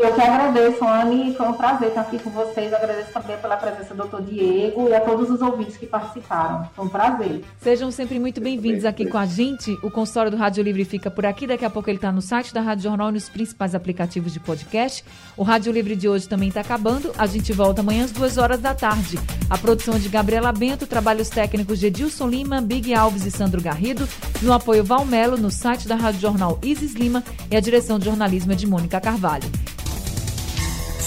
Eu 0.01 0.15
que 0.15 0.21
agradeço, 0.23 0.83
Anne, 0.83 1.35
foi 1.35 1.47
um 1.47 1.53
prazer 1.53 1.89
estar 1.89 2.01
aqui 2.01 2.19
com 2.19 2.31
vocês. 2.31 2.73
Agradeço 2.73 3.13
também 3.13 3.37
pela 3.37 3.55
presença 3.59 3.93
do 3.93 3.99
doutor 3.99 4.23
Diego 4.23 4.89
e 4.89 4.95
a 4.95 5.01
todos 5.03 5.29
os 5.29 5.43
ouvintes 5.43 5.77
que 5.77 5.85
participaram. 5.85 6.67
Foi 6.75 6.87
um 6.87 6.89
prazer. 6.89 7.45
Sejam 7.61 7.91
sempre 7.91 8.19
muito 8.19 8.41
bem-vindos 8.41 8.87
aqui 8.87 9.05
com 9.05 9.19
a 9.19 9.27
gente. 9.27 9.79
O 9.83 9.91
consultório 9.91 10.31
do 10.31 10.39
Rádio 10.39 10.65
Livre 10.65 10.87
fica 10.87 11.11
por 11.11 11.27
aqui. 11.27 11.47
Daqui 11.47 11.67
a 11.67 11.71
pouco 11.71 11.91
ele 11.91 11.99
está 11.99 12.11
no 12.11 12.23
site 12.23 12.55
da 12.55 12.63
Rádio 12.63 12.85
Jornal 12.85 13.11
e 13.11 13.13
nos 13.13 13.29
principais 13.29 13.75
aplicativos 13.75 14.33
de 14.33 14.41
podcast. 14.41 15.05
O 15.37 15.43
Rádio 15.43 15.71
Livre 15.71 15.95
de 15.95 16.09
hoje 16.09 16.27
também 16.27 16.49
está 16.49 16.63
acabando. 16.63 17.13
A 17.19 17.27
gente 17.27 17.53
volta 17.53 17.83
amanhã 17.83 18.05
às 18.05 18.11
duas 18.11 18.39
horas 18.39 18.59
da 18.59 18.75
tarde. 18.75 19.19
A 19.51 19.59
produção 19.59 19.97
é 19.97 19.99
de 19.99 20.09
Gabriela 20.09 20.51
Bento, 20.51 20.87
trabalhos 20.87 21.29
técnicos 21.29 21.79
de 21.79 21.89
Edilson 21.89 22.27
Lima, 22.27 22.63
Big 22.63 22.95
Alves 22.95 23.27
e 23.27 23.31
Sandro 23.31 23.61
Garrido. 23.61 24.09
No 24.41 24.55
apoio 24.55 24.83
Valmelo, 24.83 25.37
no 25.37 25.51
site 25.51 25.87
da 25.87 25.95
Rádio 25.95 26.23
Jornal 26.23 26.59
Isis 26.63 26.95
Lima 26.95 27.23
e 27.51 27.57
a 27.57 27.61
direção 27.61 27.99
de 27.99 28.07
jornalismo 28.07 28.53
é 28.53 28.55
de 28.55 28.67
Mônica 28.67 28.99
Carvalho. 28.99 29.51